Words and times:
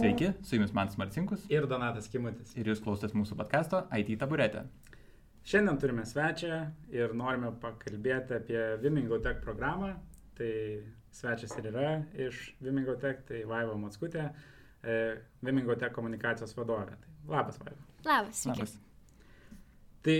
Sveiki, 0.00 0.32
su 0.42 0.56
jumis 0.56 0.72
Mantas 0.72 0.96
Marcinkus 0.96 1.42
ir 1.52 1.66
Donatas 1.68 2.06
Kimutis. 2.08 2.54
ir 2.56 2.68
jūs 2.70 2.78
klausotės 2.80 3.12
mūsų 3.12 3.36
podkasto 3.36 3.82
IT 3.92 4.14
taburetė. 4.22 4.62
Šiandien 5.44 5.76
turime 5.82 6.06
svečią 6.08 6.60
ir 6.94 7.12
norime 7.12 7.50
pakalbėti 7.60 8.38
apie 8.38 8.62
Vimingo 8.80 9.18
Tech 9.20 9.42
programą. 9.44 9.90
Tai 10.38 10.52
svečias 11.12 11.52
ir 11.60 11.68
yra 11.68 11.90
iš 12.16 12.38
Vimingo 12.64 12.94
Tech, 13.02 13.20
tai 13.28 13.42
Vaiva 13.44 13.74
Matskutė, 13.76 14.30
e, 14.80 14.96
Vimingo 15.44 15.76
Tech 15.76 15.92
komunikacijos 15.92 16.56
vadovė. 16.56 16.96
Tai 17.02 17.34
labas, 17.36 17.60
Vaiva. 17.60 17.84
Labas, 18.08 18.40
sveiki. 18.46 18.64
Labas. 18.64 18.78
Tai 20.00 20.18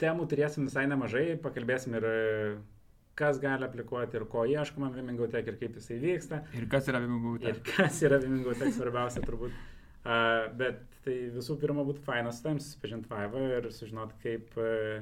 temų 0.00 0.30
turėsim 0.32 0.64
visai 0.70 0.86
nemažai, 0.88 1.26
pakalbėsim 1.44 2.00
ir 2.00 2.08
kas 3.16 3.40
gali 3.40 3.64
aplikuoti 3.66 4.18
ir 4.18 4.26
ko 4.32 4.44
ieškoma 4.48 4.90
Vimingo 4.94 5.28
Tech 5.32 5.48
ir 5.48 5.56
kaip 5.60 5.78
jisai 5.80 5.98
vyksta. 6.02 6.42
Ir 6.58 6.68
kas 6.72 6.90
yra 6.92 7.00
Vimingų 7.04 7.38
Ir 7.48 7.62
kas 7.66 8.02
yra 8.04 8.20
Vimingo 8.22 8.54
Tech 8.58 8.74
svarbiausia 8.76 9.24
turbūt. 9.24 9.56
Uh, 10.06 10.46
bet 10.54 10.84
tai 11.02 11.16
visų 11.34 11.56
pirma 11.58 11.82
būtų 11.86 12.04
faina 12.06 12.30
su 12.30 12.44
tavim 12.44 12.60
susipažinti 12.62 13.10
Vaivą 13.10 13.40
ir 13.56 13.70
sužinoti, 13.74 14.18
kaip 14.22 14.58
uh, 14.60 15.00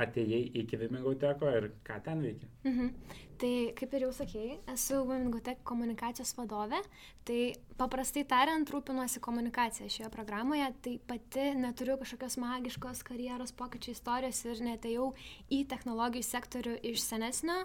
atėjai 0.00 0.44
iki 0.62 0.78
Vimingo 0.80 1.12
Teko 1.20 1.50
ir 1.52 1.68
ką 1.84 1.98
ten 2.04 2.22
veikia. 2.24 2.48
Mhm. 2.64 3.20
Tai 3.42 3.52
kaip 3.74 3.94
ir 3.96 4.04
jau 4.04 4.12
sakėjai, 4.14 4.56
esu 4.70 5.00
Womengotech 5.02 5.64
komunikacijos 5.66 6.30
vadovė. 6.38 6.78
Tai 7.26 7.38
paprastai 7.80 8.22
tariant, 8.30 8.68
rūpinuosi 8.70 9.18
komunikaciją 9.24 9.90
šioje 9.90 10.10
programoje. 10.14 10.68
Tai 10.84 10.92
pati 11.10 11.48
neturiu 11.58 11.96
kažkokios 11.98 12.38
magiškos 12.38 13.02
karjeros 13.08 13.54
pokyčių 13.58 13.96
istorijos 13.96 14.44
ir 14.46 14.62
netėjau 14.68 15.08
į 15.50 15.64
technologijų 15.72 16.28
sektorių 16.28 16.76
iš 16.92 17.02
senesnio. 17.02 17.64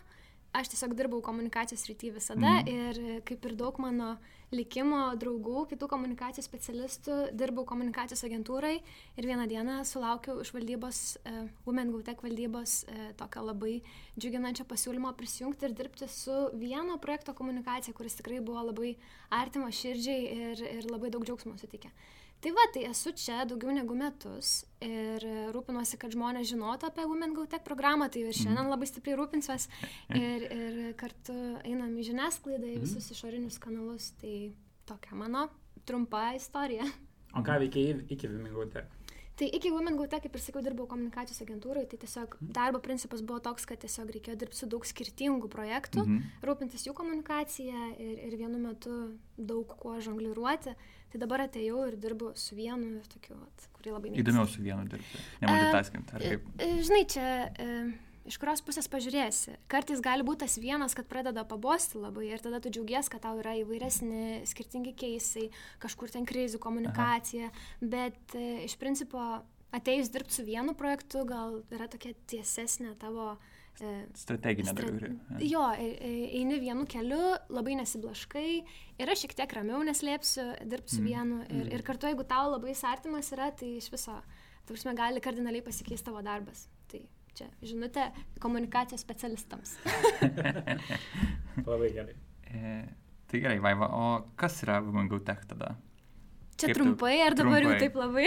Aš 0.58 0.72
tiesiog 0.74 0.96
dirbau 0.98 1.22
komunikacijos 1.22 1.84
rytyje 1.90 2.16
visada 2.16 2.42
Mhm. 2.42 2.68
ir 2.68 3.22
kaip 3.28 3.46
ir 3.46 3.54
daug 3.56 3.78
mano 3.80 4.18
likimo 4.52 5.14
draugų, 5.20 5.68
kitų 5.70 5.88
komunikacijos 5.92 6.48
specialistų, 6.48 7.18
dirbau 7.36 7.66
komunikacijos 7.68 8.24
agentūrai 8.24 8.78
ir 9.18 9.24
vieną 9.28 9.46
dieną 9.52 9.76
sulaukiau 9.86 10.40
iš 10.42 10.54
valdybos, 10.56 11.18
uh, 11.26 11.50
Women 11.68 11.92
Go 11.92 12.02
Tech 12.02 12.24
valdybos 12.24 12.86
uh, 12.88 13.12
tokio 13.20 13.44
labai 13.44 13.82
džiuginančio 14.18 14.66
pasiūlymo 14.66 15.14
prisijungti 15.20 15.66
ir 15.68 15.74
dirbti 15.76 16.08
su 16.08 16.50
vieno 16.54 16.98
projekto 16.98 17.34
komunikacija, 17.34 17.94
kuris 17.94 18.16
tikrai 18.16 18.40
buvo 18.40 18.64
labai 18.72 18.96
artimo 19.30 19.68
širdžiai 19.68 20.22
ir, 20.38 20.64
ir 20.80 20.90
labai 20.90 21.12
daug 21.12 21.26
džiaugsmo 21.28 21.58
sutikė. 21.60 21.92
Tai 22.38 22.52
va, 22.54 22.64
tai 22.74 22.84
esu 22.86 23.12
čia 23.18 23.40
daugiau 23.50 23.72
negu 23.74 23.96
metus 23.98 24.60
ir 24.86 25.24
rūpinuosi, 25.56 25.98
kad 25.98 26.14
žmonės 26.14 26.52
žinotų 26.52 26.86
apie 26.92 27.06
Women 27.10 27.34
Go 27.34 27.48
Tech 27.50 27.64
programą, 27.66 28.12
tai 28.14 28.28
ir 28.28 28.36
šiandien 28.38 28.70
labai 28.70 28.86
stipriai 28.86 29.18
rūpinsiuos 29.18 29.66
ir, 30.22 30.46
ir 30.46 30.78
kartu 31.00 31.34
einam 31.66 31.96
į 31.98 32.06
žiniasklaidą, 32.12 32.70
į 32.76 32.84
visus 32.84 33.10
išorinius 33.16 33.58
kanalus, 33.64 34.12
tai 34.22 34.52
tokia 34.86 35.18
mano 35.18 35.48
trumpa 35.90 36.36
istorija. 36.38 36.86
O 37.34 37.42
ką 37.44 37.58
veikiai 37.66 37.98
iki 38.14 38.30
Vimingo 38.30 38.68
Tech? 38.70 38.86
Tai 39.38 39.46
iki 39.54 39.70
Women 39.74 39.98
Go 39.98 40.06
Tech, 40.10 40.22
kaip 40.24 40.34
ir 40.38 40.42
sakiau, 40.42 40.62
dirbau 40.66 40.88
komunikacijos 40.90 41.42
agentūrai, 41.44 41.84
tai 41.90 41.98
tiesiog 42.02 42.38
darbo 42.54 42.80
principas 42.82 43.22
buvo 43.22 43.38
toks, 43.46 43.66
kad 43.70 43.82
tiesiog 43.84 44.10
reikėjo 44.16 44.38
dirbti 44.42 44.58
su 44.62 44.70
daug 44.70 44.86
skirtingų 44.86 45.50
projektų, 45.54 46.06
Mhm. 46.06 46.24
rūpintis 46.46 46.86
jų 46.88 46.94
komunikaciją 46.98 47.84
ir, 48.02 48.16
ir 48.30 48.38
vienu 48.38 48.58
metu 48.62 48.96
daug 49.38 49.68
kuo 49.78 49.98
žongliruoti. 50.02 50.74
Tai 51.18 51.24
dabar 51.26 51.48
atėjau 51.48 51.80
ir 51.90 51.96
dirbu 51.98 52.28
su 52.38 52.54
vienu 52.54 53.00
ir 53.00 53.06
tokiu, 53.10 53.34
vat, 53.40 53.64
kurį 53.74 53.94
labai 53.96 54.10
mėgstu. 54.12 54.22
Įdomiau 54.22 54.50
su 54.52 54.62
vienu 54.62 54.84
dirbti. 54.86 55.22
Nemultitaskint, 55.42 56.12
ar 56.14 56.22
kaip? 56.22 56.44
E, 56.60 56.68
e, 56.68 56.84
Žinai, 56.86 57.00
čia 57.10 57.24
e, 57.48 57.78
iš 58.30 58.38
kurios 58.38 58.62
pusės 58.62 58.86
pažiūrėsi. 58.94 59.56
Kartais 59.72 60.04
gali 60.06 60.28
būti 60.28 60.44
tas 60.44 60.60
vienas, 60.62 60.94
kad 60.94 61.10
pradeda 61.10 61.42
pabosti 61.50 61.98
labai 61.98 62.28
ir 62.30 62.46
tada 62.46 62.62
tu 62.62 62.70
džiaugies, 62.70 63.10
kad 63.10 63.26
tau 63.26 63.42
yra 63.42 63.56
įvairesni, 63.58 64.44
skirtingi 64.46 64.94
keisai, 65.00 65.48
kažkur 65.82 66.14
ten 66.14 66.30
krizių 66.30 66.62
komunikacija, 66.62 67.50
bet 67.82 68.38
e, 68.38 68.68
iš 68.70 68.78
principo 68.78 69.26
atėjus 69.74 70.14
dirbti 70.14 70.38
su 70.38 70.46
vienu 70.46 70.78
projektu 70.78 71.26
gal 71.26 71.64
yra 71.74 71.90
tokia 71.90 72.14
tiesesnė 72.30 72.94
tavo... 73.02 73.34
E, 73.34 73.57
Strateginė 74.18 74.72
Stra-. 74.74 75.12
Jo, 75.46 75.64
e- 75.78 75.98
e- 76.02 76.30
eini 76.40 76.60
vienu 76.64 76.86
keliu, 76.90 77.36
labai 77.54 77.76
nesiblaškai, 77.78 78.64
yra 79.04 79.14
šiek 79.14 79.36
tiek 79.38 79.54
ramiau, 79.54 79.84
neslėpsiu, 79.86 80.48
dirbti 80.66 80.96
su 80.96 81.02
Mm. 81.02 81.08
vienu. 81.12 81.38
Ir, 81.54 81.74
ir 81.78 81.84
kartu, 81.86 82.08
jeigu 82.10 82.26
tau 82.28 82.50
labai 82.52 82.74
sartimas 82.76 83.30
yra, 83.32 83.52
tai 83.52 83.76
iš 83.78 83.90
viso, 83.94 84.16
tarsi, 84.66 84.96
gali 84.98 85.22
kardinaliai 85.22 85.62
pasikeisti 85.62 86.06
tavo 86.10 86.22
darbas. 86.26 86.68
Tai 86.88 87.02
čia 87.38 87.48
žinutė 87.62 88.12
komunikacijos 88.40 89.02
specialistams. 89.06 89.78
Labai 91.68 91.92
gerai. 91.94 92.16
E, 92.50 92.86
tai 93.28 93.42
gerai, 93.44 93.60
Vaiva, 93.60 93.90
o 93.94 94.08
kas 94.40 94.62
yra 94.64 94.80
Vimingų 94.82 95.22
Tech 95.28 95.46
tada? 95.50 95.76
Čia 96.58 96.72
Kaip 96.72 96.78
trumpai, 96.80 97.20
ar 97.22 97.36
dabar 97.38 97.62
jau 97.62 97.70
trumpai. 97.70 97.82
taip 97.84 97.98
labai? 98.00 98.24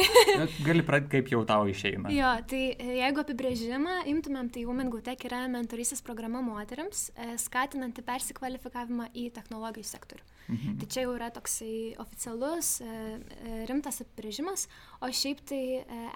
Gali 0.68 0.84
pradėti, 0.86 1.10
kaip 1.16 1.30
jau 1.32 1.40
tau 1.48 1.64
išeina. 1.66 2.12
Jo, 2.14 2.28
tai 2.46 2.60
e, 2.76 2.92
jeigu 3.00 3.24
apibrėžimą 3.24 3.96
imtumėm, 4.12 4.52
tai 4.54 4.62
Women 4.68 4.92
Go 4.92 5.00
Tech 5.02 5.24
yra 5.26 5.40
mentorystės 5.50 6.02
programa 6.06 6.38
moteriams, 6.46 7.08
e, 7.18 7.32
skatinanti 7.42 8.04
persikvalifikavimą 8.06 9.08
į 9.18 9.24
technologijų 9.34 9.88
sektorių. 9.88 10.22
Mhm. 10.46 10.76
Tai 10.78 10.88
čia 10.94 11.04
jau 11.08 11.16
yra 11.16 11.32
toksai 11.34 11.74
oficialus, 12.04 12.70
e, 12.86 13.64
rimtas 13.70 13.98
apibrėžimas, 14.06 14.68
o 15.02 15.10
šiaip 15.10 15.42
tai 15.50 15.62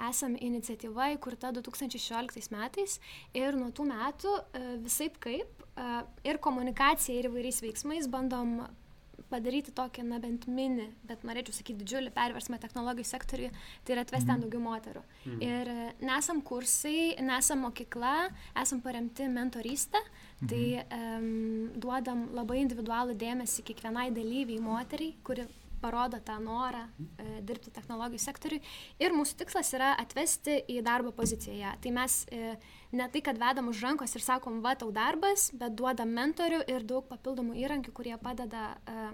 esam 0.07 0.39
iniciatyva 0.39 1.11
įkurta 1.17 1.51
2016 1.57 2.55
metais 2.55 3.01
ir 3.35 3.59
nuo 3.59 3.73
tų 3.75 3.89
metų 3.91 4.39
visai 4.85 5.11
kaip 5.19 5.67
ir 6.27 6.39
komunikacija 6.43 7.19
ir 7.19 7.31
įvairiais 7.31 7.63
veiksmais 7.65 8.07
bandom 8.11 8.61
padaryti 9.31 9.73
tokį, 9.75 10.05
na 10.09 10.21
bent 10.23 10.47
mini, 10.51 10.89
bet 11.09 11.25
norėčiau 11.27 11.57
sakyti 11.57 11.83
didžiulį 11.83 12.13
perversmą 12.15 12.59
technologijų 12.63 13.09
sektoriuje, 13.09 13.51
tai 13.85 13.97
yra 13.97 14.05
atvesti 14.07 14.31
ten 14.31 14.45
daugiau 14.45 14.63
moterų. 14.65 15.03
Mhm. 15.25 15.43
Ir 15.49 15.73
e, 15.73 15.89
nesam 16.05 16.43
kursai, 16.45 17.15
nesam 17.25 17.65
mokykla, 17.67 18.15
esam 18.63 18.83
paremti 18.85 19.29
mentorystę, 19.31 20.01
tai 20.45 20.65
um, 20.83 21.71
duodam 21.81 22.27
labai 22.37 22.61
individualų 22.63 23.15
dėmesį 23.21 23.65
kiekvienai 23.71 24.11
dalyviai 24.15 24.61
moteriai, 24.61 25.15
kuri 25.25 25.47
parodo 25.85 26.19
tą 26.25 26.39
norą 26.41 26.87
e, 26.89 27.29
dirbti 27.45 27.73
technologijų 27.77 28.23
sektoriui. 28.25 28.63
Ir 29.05 29.13
mūsų 29.17 29.39
tikslas 29.45 29.75
yra 29.77 29.93
atvesti 30.01 30.59
į 30.73 30.81
darbo 30.87 31.13
poziciją. 31.13 31.55
ją. 31.61 31.75
Tai 31.85 31.95
mes 32.01 32.19
e, 32.33 32.57
ne 32.97 33.09
tai, 33.13 33.21
kad 33.29 33.39
vedam 33.39 33.69
už 33.71 33.85
rankos 33.85 34.17
ir 34.17 34.25
sakom, 34.25 34.63
va 34.65 34.73
tau 34.81 34.91
darbas, 34.95 35.51
bet 35.55 35.77
duodam 35.79 36.11
mentorių 36.17 36.65
ir 36.73 36.85
daug 36.89 37.07
papildomų 37.13 37.59
įrankių, 37.65 37.93
kurie 37.95 38.17
padeda 38.23 38.71
e, 38.89 39.09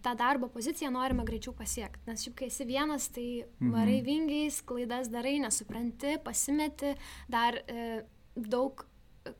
tą 0.00 0.14
darbo 0.16 0.48
poziciją 0.48 0.88
norima 0.94 1.26
greičiau 1.28 1.52
pasiekti. 1.52 2.06
Nes 2.08 2.22
šiaip 2.24 2.38
kai 2.38 2.46
esi 2.48 2.64
vienas, 2.64 3.10
tai 3.12 3.26
Mhm. 3.60 3.72
varai 3.74 3.98
vingiais, 4.06 4.62
klaidas 4.64 5.10
darai, 5.12 5.36
nesupranti, 5.44 6.16
pasimeti, 6.24 6.94
dar 7.28 7.60
e, 7.68 8.04
daug 8.36 8.86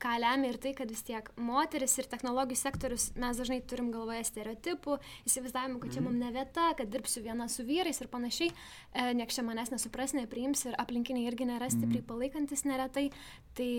ką 0.01 0.13
lemia 0.21 0.51
ir 0.51 0.57
tai, 0.61 0.73
kad 0.77 0.89
vis 0.91 1.01
tiek 1.05 1.29
moteris 1.41 1.97
ir 1.97 2.07
technologijų 2.11 2.59
sektorius 2.59 3.07
mes 3.17 3.37
dažnai 3.39 3.61
turim 3.65 3.89
galvoje 3.93 4.23
stereotipų, 4.27 4.97
įsivaizdavimų, 5.25 5.79
kad 5.81 5.93
čia 5.95 6.01
Mhm. 6.01 6.07
mums 6.07 6.21
ne 6.21 6.31
vieta, 6.31 6.67
kad 6.77 6.89
dirbsiu 6.89 7.23
viena 7.23 7.47
su 7.49 7.63
vyrais 7.63 8.01
ir 8.01 8.07
panašiai, 8.07 8.51
e, 8.93 9.13
nieks 9.13 9.35
čia 9.35 9.43
manęs 9.43 9.71
nesupras, 9.71 10.13
nepriims 10.13 10.65
ir 10.65 10.75
aplinkiniai 10.77 11.27
irgi 11.31 11.45
nėra 11.49 11.69
stipriai 11.71 12.03
palaikantis 12.05 12.63
neretai. 12.63 13.11
Tai, 13.53 13.71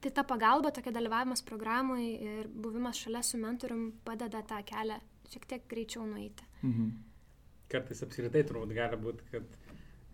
tai 0.00 0.10
ta 0.10 0.22
pagalba, 0.22 0.70
tokia 0.70 0.92
dalyvavimas 0.92 1.42
programai 1.42 2.22
ir 2.22 2.48
buvimas 2.48 2.96
šalia 2.96 3.22
su 3.22 3.38
mentorium 3.38 3.92
padeda 4.04 4.42
tą 4.42 4.62
kelią 4.62 5.00
šiek 5.32 5.46
tiek 5.46 5.68
greičiau 5.68 6.06
nueiti. 6.06 6.44
Mhm. 6.62 6.90
Kartais 7.68 8.02
apskritai 8.04 8.44
turbūt 8.44 8.74
gali 8.76 8.96
būti, 9.00 9.26
kad 9.32 9.42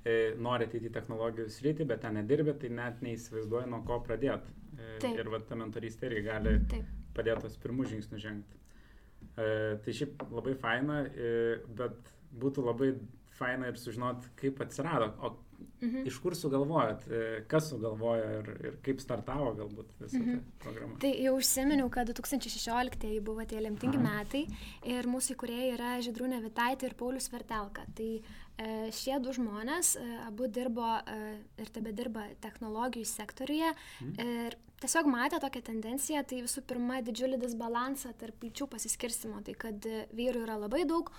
e, 0.05 0.35
nori 0.39 0.65
ateiti 0.65 0.89
į 0.89 0.95
technologijų 0.95 1.49
sritį, 1.51 1.87
bet 1.87 2.01
ten 2.01 2.15
nedirbi, 2.15 2.55
tai 2.55 2.69
net 2.71 3.03
neįsivaizduoja, 3.03 3.67
nuo 3.67 3.83
ko 3.85 3.99
pradėti. 4.07 4.55
E, 4.77 4.99
Taip. 5.03 5.19
ir 5.19 5.31
va 5.33 5.41
ta 5.47 5.59
mentorystė 5.59 6.11
irgi 6.11 6.25
gali 6.27 6.55
Taip. 6.71 6.95
padėti 7.17 7.47
tos 7.47 7.59
pirmus 7.63 7.91
žingsnius 7.93 8.23
žengti. 8.23 8.61
E, 9.39 9.49
tai 9.85 9.95
šiaip 9.95 10.25
labai 10.35 10.55
faina, 10.59 11.03
e, 11.07 11.59
bet 11.81 12.13
būtų 12.39 12.65
labai 12.67 12.93
faina 13.39 13.71
ir 13.71 13.79
sužinoti, 13.79 14.33
kaip 14.39 14.61
atsirado, 14.65 15.13
o 15.23 15.35
Mhm. 15.81 16.07
iš 16.07 16.19
kur 16.23 16.35
sugalvojot, 16.35 17.05
e, 17.11 17.45
kas 17.49 17.69
sugalvojo 17.71 18.25
ir, 18.41 18.49
ir 18.67 18.77
kaip 18.83 19.01
startavo 19.01 19.53
galbūt 19.59 19.93
visą 20.01 20.19
Mhm. 20.19 20.39
tą 20.39 20.65
programą. 20.65 20.99
Tai 20.99 21.13
jau 21.23 21.37
užsiminiau, 21.39 21.89
kad 21.91 22.09
2016 22.11 23.21
buvo 23.21 23.45
tie 23.47 23.61
lemtingi 23.61 23.99
Aha. 23.99 24.19
metai 24.25 24.47
ir 24.85 25.05
mūsų 25.07 25.37
įkūrėjai 25.37 25.73
yra 25.75 25.93
Židrūnė 26.03 26.43
Vitaitė 26.43 26.87
ir 26.91 26.95
Paulius 26.95 27.29
Vertelka. 27.31 27.87
Tai 27.95 28.21
e, 28.59 28.91
šie 28.91 29.21
du 29.23 29.31
žmonės 29.31 29.97
e, 30.01 30.19
abu 30.27 30.49
dirbo 30.49 30.99
ir 31.59 31.67
tebe 31.71 31.93
dirba 31.93 32.25
technologijų 32.43 33.07
sektoriuje 33.07 33.73
Mhm. 34.03 34.15
ir 34.21 34.57
tiesiog 34.81 35.07
matė 35.11 35.39
tokią 35.43 35.63
tendenciją, 35.63 36.25
tai 36.27 36.43
visų 36.43 36.63
pirma 36.67 37.01
didžiulį 37.03 37.39
disbalansą 37.43 38.13
tarp 38.19 38.35
lyčių 38.43 38.69
pasiskirstimo, 38.71 39.41
tai 39.45 39.55
kad 39.55 39.81
vyrų 40.15 40.43
yra 40.47 40.57
labai 40.59 40.85
daug, 40.87 41.11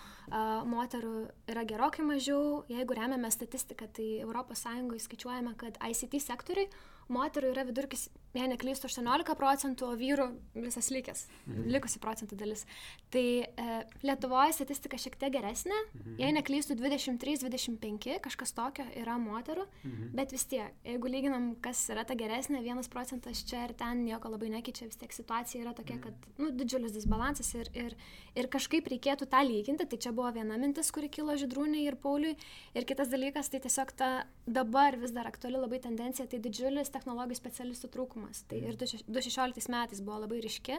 moterų 0.65 1.29
yra 1.51 1.63
gerokai 1.65 2.05
mažiau, 2.05 2.63
jeigu 2.69 2.95
remiame 2.95 3.29
statistiką, 3.31 3.87
tai 3.91 4.23
ES 4.35 5.03
skaičiuojame, 5.05 5.55
kad 5.57 5.77
ICT 5.89 6.21
sektoriui 6.21 6.69
moterų 7.09 7.53
yra 7.53 7.65
vidurkis, 7.67 8.07
jei 8.37 8.45
neklystu, 8.49 8.87
18 8.89 9.33
procentų, 9.37 9.87
o 9.89 9.97
vyrų 9.97 10.27
visas 10.53 10.91
likęs, 10.93 11.25
mhm. 11.47 11.69
likusi 11.73 12.01
procentų 12.01 12.37
dalis. 12.37 12.65
Tai 13.13 13.23
e, 13.41 13.77
Lietuvoje 14.05 14.53
statistika 14.53 14.99
šiek 15.01 15.17
tiek 15.19 15.33
geresnė, 15.33 15.75
mhm. 15.75 16.17
jei 16.21 16.29
neklystu, 16.35 16.77
23-25, 16.77 18.19
kažkas 18.25 18.53
tokio 18.57 18.85
yra 19.01 19.17
moterų, 19.21 19.65
mhm. 19.81 20.11
bet 20.17 20.35
vis 20.35 20.45
tiek, 20.49 20.75
jeigu 20.85 21.11
lyginam, 21.11 21.51
kas 21.63 21.81
yra 21.93 22.05
ta 22.05 22.17
geresnė, 22.19 22.61
vienas 22.65 22.91
procentas 22.91 23.41
čia 23.49 23.65
ir 23.67 23.75
ten 23.79 24.05
nieko 24.05 24.29
labai 24.29 24.51
nekeičia, 24.59 24.89
vis 24.91 25.01
tiek 25.01 25.15
situacija 25.15 25.63
yra 25.65 25.73
tokia, 25.77 25.97
mhm. 25.97 26.05
kad, 26.05 26.29
nu, 26.41 26.51
didžiulis 26.61 26.93
disbalansas 26.95 27.49
ir, 27.57 27.73
ir, 27.73 27.97
ir 28.37 28.51
kažkaip 28.53 28.89
reikėtų 28.93 29.29
tą 29.31 29.41
lyginti, 29.47 29.89
tai 29.89 30.01
čia 30.01 30.13
buvo 30.13 30.29
viena 30.37 30.59
mintis, 30.61 30.93
kuri 30.93 31.09
kilo 31.09 31.33
Židrūnai 31.39 31.87
ir 31.87 31.97
Pauliui, 31.99 32.37
ir 32.77 32.85
kitas 32.85 33.09
dalykas, 33.09 33.49
tai 33.49 33.61
tiesiog 33.63 33.93
ta 33.97 34.09
dabar 34.49 34.97
vis 35.01 35.13
dar 35.15 35.27
aktuali 35.29 35.57
labai 35.57 35.81
tendencija, 35.81 36.27
tai 36.29 36.39
didžiulis 36.43 36.91
technologijų 36.99 37.39
specialistų 37.39 37.89
trūkumas. 37.95 38.43
Tai 38.51 38.59
ir 38.61 38.77
2016 38.79 39.71
metais 39.73 40.03
buvo 40.03 40.19
labai 40.25 40.43
ryški. 40.45 40.77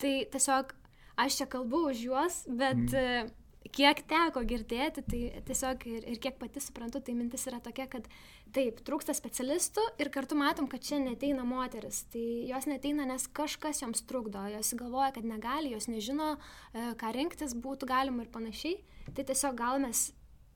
Tai 0.00 0.12
tiesiog 0.34 0.74
aš 1.20 1.40
čia 1.40 1.48
kalbu 1.50 1.88
už 1.90 2.04
juos, 2.08 2.38
bet 2.50 2.80
mm. 2.86 3.32
kiek 3.74 4.02
teko 4.10 4.42
girdėti, 4.46 5.04
tai 5.06 5.20
tiesiog 5.46 5.84
ir, 5.90 6.08
ir 6.14 6.22
kiek 6.22 6.38
pati 6.40 6.62
suprantu, 6.62 7.02
tai 7.04 7.14
mintis 7.18 7.46
yra 7.50 7.60
tokia, 7.62 7.86
kad 7.90 8.08
taip, 8.54 8.80
trūksta 8.86 9.14
specialistų 9.16 9.84
ir 10.02 10.10
kartu 10.14 10.38
matom, 10.38 10.68
kad 10.70 10.82
čia 10.84 11.00
neteina 11.02 11.46
moteris. 11.46 12.04
Tai 12.12 12.24
jos 12.50 12.68
neteina, 12.70 13.06
nes 13.08 13.26
kažkas 13.34 13.82
joms 13.82 14.04
trukdo, 14.08 14.44
jos 14.54 14.74
galvoja, 14.78 15.12
kad 15.16 15.26
negali, 15.28 15.72
jos 15.74 15.88
nežino, 15.90 16.34
e, 16.72 16.90
ką 17.00 17.14
rinktis 17.16 17.56
būtų 17.58 17.90
galima 17.90 18.26
ir 18.26 18.34
panašiai. 18.34 18.78
Tai 19.14 19.26
tiesiog 19.26 19.58
gal 19.58 19.82
mes 19.82 20.10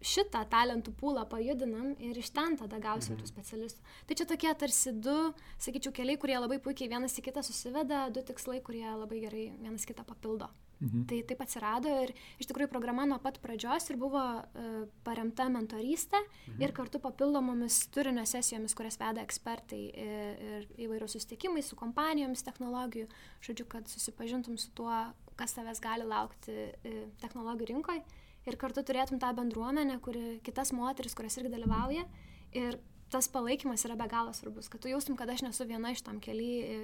šitą 0.05 0.45
talentų 0.51 0.93
pūlą 0.99 1.25
pajudinam 1.31 1.91
ir 2.03 2.19
iš 2.19 2.31
ten 2.35 2.57
tada 2.61 2.79
gausim 2.83 3.17
mhm. 3.17 3.23
tų 3.23 3.33
specialistų. 3.33 3.83
Tai 4.07 4.19
čia 4.21 4.29
tokie 4.31 4.55
tarsi 4.61 4.95
du, 4.95 5.17
sakyčiau, 5.59 5.93
keliai, 5.95 6.21
kurie 6.21 6.39
labai 6.39 6.61
puikiai 6.63 6.91
vienas 6.93 7.19
į 7.19 7.27
kitą 7.29 7.43
susiveda, 7.47 8.07
du 8.15 8.23
tikslai, 8.23 8.61
kurie 8.65 8.87
labai 8.87 9.23
gerai 9.27 9.45
vienas 9.59 9.87
kitą 9.89 10.07
papildo. 10.07 10.51
Mhm. 10.79 11.07
Tai 11.11 11.17
taip 11.27 11.41
atsirado 11.43 11.91
ir 12.05 12.13
iš 12.39 12.47
tikrųjų 12.47 12.71
programa 12.71 13.03
nuo 13.11 13.17
pat 13.23 13.41
pradžios 13.43 13.89
ir 13.91 13.99
buvo 13.99 14.21
uh, 14.23 14.77
paremta 15.03 15.49
mentorystė 15.51 16.21
mhm. 16.21 16.61
ir 16.63 16.75
kartu 16.77 17.01
papildomomis 17.03 17.81
turinio 17.95 18.23
sesijomis, 18.23 18.77
kurias 18.79 19.01
veda 19.01 19.25
ekspertai 19.27 19.81
ir, 19.91 20.45
ir 20.53 20.69
įvairių 20.87 21.11
susitikimai 21.11 21.65
su 21.67 21.79
kompanijomis 21.79 22.47
technologijų, 22.47 23.09
žodžiu, 23.43 23.67
kad 23.75 23.91
susipažintum 23.91 24.55
su 24.63 24.71
tuo, 24.79 24.95
kas 25.39 25.59
tavęs 25.59 25.83
gali 25.83 26.07
laukti 26.07 26.55
uh, 26.55 27.03
technologijų 27.25 27.73
rinkoje 27.75 28.07
ir 28.49 28.59
kartu 28.61 28.85
turėtum 28.87 29.21
tą 29.23 29.33
bendruomenę, 29.37 29.99
kuri 30.05 30.41
kitas 30.47 30.73
moteris, 30.77 31.15
kurias 31.19 31.39
irgi 31.41 31.53
dalyvauja. 31.55 32.05
Ir 32.57 32.79
tas 33.13 33.29
palaikymas 33.33 33.85
yra 33.89 33.97
be 33.97 34.09
galo 34.09 34.33
svarbus, 34.37 34.69
kad 34.69 34.83
tu 34.85 34.91
jaustum, 34.93 35.17
kad 35.17 35.31
aš 35.33 35.43
nesu 35.47 35.65
viena 35.69 35.93
iš 35.95 36.03
tam 36.05 36.21
keli 36.21 36.51
e, 36.61 36.79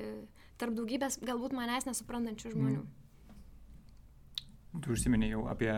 tarp 0.61 0.77
daugybės 0.77 1.21
galbūt 1.25 1.53
manęs 1.57 1.89
nesuprantančių 1.89 2.55
žmonių. 2.55 2.83
Mm. 2.85 4.81
Tu 4.83 4.91
užsiminėjau 4.91 5.45
apie 5.53 5.71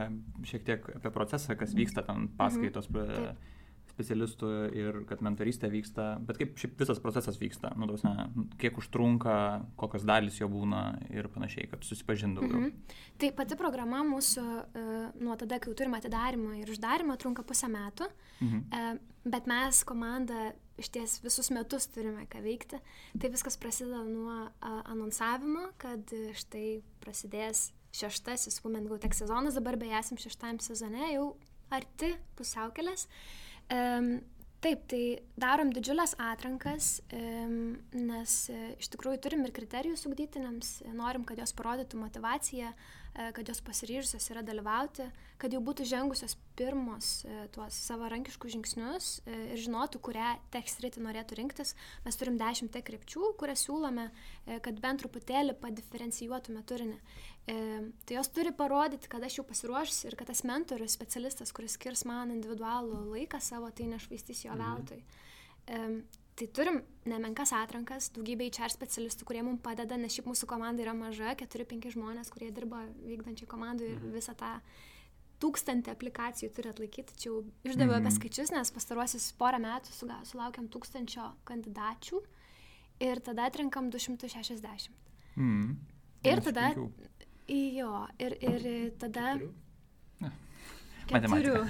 šiek 0.49 0.63
tiek 0.65 0.87
apie 0.97 1.11
procesą, 1.13 1.57
kas 1.59 1.75
vyksta 1.77 2.07
ten 2.07 2.29
paskaitos. 2.39 2.89
Mm 2.89 2.97
-hmm. 2.97 3.27
Taip 3.27 3.56
specialistų 3.97 4.51
ir 4.77 4.99
kad 5.09 5.23
mentorystė 5.25 5.71
vyksta, 5.73 6.09
bet 6.27 6.41
kaip 6.41 6.59
šiaip 6.61 6.77
visas 6.83 7.01
procesas 7.03 7.39
vyksta, 7.41 7.73
nu, 7.81 7.89
tos, 7.89 8.05
ne, 8.05 8.27
kiek 8.61 8.77
užtrunka, 8.81 9.37
kokios 9.81 10.05
dalis 10.07 10.37
jo 10.41 10.49
būna 10.53 10.83
ir 11.13 11.31
panašiai, 11.33 11.69
kad 11.71 11.87
susipažintų 11.87 12.45
daugiau. 12.45 12.67
Mhm. 12.67 12.99
Tai 13.23 13.31
pati 13.39 13.57
programa 13.59 14.03
mūsų 14.07 14.45
uh, 14.45 15.07
nuo 15.25 15.37
tada, 15.41 15.59
kai 15.61 15.73
jau 15.73 15.79
turime 15.81 16.01
atidarimą 16.01 16.59
ir 16.61 16.73
uždarimą, 16.75 17.17
trunka 17.21 17.47
pusę 17.47 17.71
metų, 17.73 18.11
mhm. 18.45 18.67
uh, 18.69 19.25
bet 19.33 19.49
mes 19.51 19.81
komandą 19.89 20.51
iš 20.77 20.93
ties 20.93 21.17
visus 21.25 21.49
metus 21.57 21.89
turime 21.89 22.27
ką 22.29 22.43
veikti. 22.45 22.83
Tai 23.17 23.33
viskas 23.33 23.57
prasideda 23.57 24.03
nuo 24.05 24.43
anonsavimo, 24.61 25.71
kad 25.81 26.13
štai 26.37 26.83
prasidės 27.01 27.71
šeštasis 27.97 28.61
Women 28.61 28.85
Go 28.91 29.01
Tech 29.01 29.17
sezonas, 29.17 29.57
dabar 29.57 29.81
beje 29.81 29.97
esam 29.97 30.21
šeštajam 30.21 30.61
sezone, 30.61 31.15
jau 31.15 31.31
arti 31.73 32.13
pusiaukelės. 32.37 33.07
Uh, 33.09 33.46
Um, 33.73 34.17
Taip, 34.67 34.87
tai 34.91 35.01
darom 35.39 35.69
didžiulės 35.71 36.15
atrankas, 36.19 36.87
nes 37.13 38.33
e, 38.51 38.57
iš 38.81 38.89
tikrųjų 38.95 39.21
turim 39.23 39.45
ir 39.45 39.53
kriterijus 39.55 40.07
ugdytiniams, 40.09 40.71
norim, 40.97 41.27
kad 41.29 41.39
jos 41.39 41.53
parodytų 41.55 42.01
motivaciją, 42.01 42.73
e, 42.73 43.06
kad 43.17 43.49
jos 43.49 43.63
pasiryžusios 43.65 44.27
yra 44.33 44.43
dalyvauti, 44.45 45.07
kad 45.41 45.55
jau 45.55 45.61
būtų 45.65 45.87
žengusios 45.89 46.35
pirmos 46.59 47.23
e, 47.25 47.47
tuos 47.55 47.77
savarankiškus 47.87 48.53
žingsnius 48.53 49.09
ir 49.29 49.61
žinotų, 49.63 50.01
kurią 50.05 50.35
tekstritį 50.53 51.05
norėtų 51.05 51.39
rinktis. 51.41 51.73
Mes 52.05 52.21
turim 52.21 52.37
dešimtį 52.41 52.83
krypčių, 52.85 53.33
kurias 53.41 53.65
siūlome, 53.65 54.11
kad 54.65 54.83
bent 54.85 55.01
truputėlį 55.05 55.57
padiferencijuotume 55.63 56.65
turinį. 56.69 57.01
E, 57.47 57.57
tai 58.05 58.19
jos 58.19 58.29
turi 58.35 58.51
parodyti, 58.51 59.09
kad 59.09 59.23
aš 59.23 59.39
jau 59.39 59.47
pasiruošęs 59.47 60.05
ir 60.09 60.19
kad 60.19 60.29
tas 60.33 60.43
mentorius, 60.49 60.97
specialistas, 60.99 61.55
kuris 61.55 61.77
skirs 61.79 62.03
man 62.09 62.35
individualų 62.35 63.05
laiką 63.13 63.41
savo, 63.41 63.71
tai 63.71 63.87
nešvaistys 63.93 64.45
jo 64.49 64.55
mhm. 64.57 64.63
veltui. 64.65 65.03
Mhm. 65.71 66.01
Tai 66.37 66.47
turim 66.53 66.83
nemenkas 67.09 67.55
atrankas, 67.57 68.11
daugybė 68.13 68.51
HR 68.51 68.69
specialistų, 68.75 69.25
kurie 69.29 69.41
mums 69.47 69.63
padeda, 69.65 69.97
nes 69.97 70.13
šiaip 70.13 70.29
mūsų 70.29 70.49
komanda 70.51 70.85
yra 70.85 70.93
maža, 70.97 71.33
4-5 71.41 71.95
žmonės, 71.95 72.29
kurie 72.33 72.51
dirba 72.53 72.83
vykdančiai 73.07 73.49
komandai 73.49 73.89
ir 73.95 73.97
mhm. 73.97 74.13
visą 74.13 74.35
tą 74.37 74.51
tūkstantį 75.41 75.93
aplikacijų 75.93 76.53
turi 76.57 76.73
atlaikyti. 76.73 77.17
Čia 77.17 77.31
jau 77.31 77.41
išdaviau 77.65 77.97
mhm. 77.97 78.05
apie 78.05 78.15
skaičius, 78.19 78.53
nes 78.53 78.73
pastaruosius 78.73 79.31
porą 79.41 79.63
metų 79.65 79.97
sulaukiam 80.29 80.69
tūkstančio 80.73 81.31
kandidačių 81.49 82.21
ir 83.09 83.25
tada 83.25 83.49
atrinkam 83.49 83.89
260. 83.93 84.93
Mhm. 85.37 85.77
Ir 86.27 86.43
tada, 86.43 86.73
Jo, 87.47 88.09
ir, 88.19 88.35
ir 88.43 88.91
tada. 88.99 89.37
Matematika. 91.07 91.63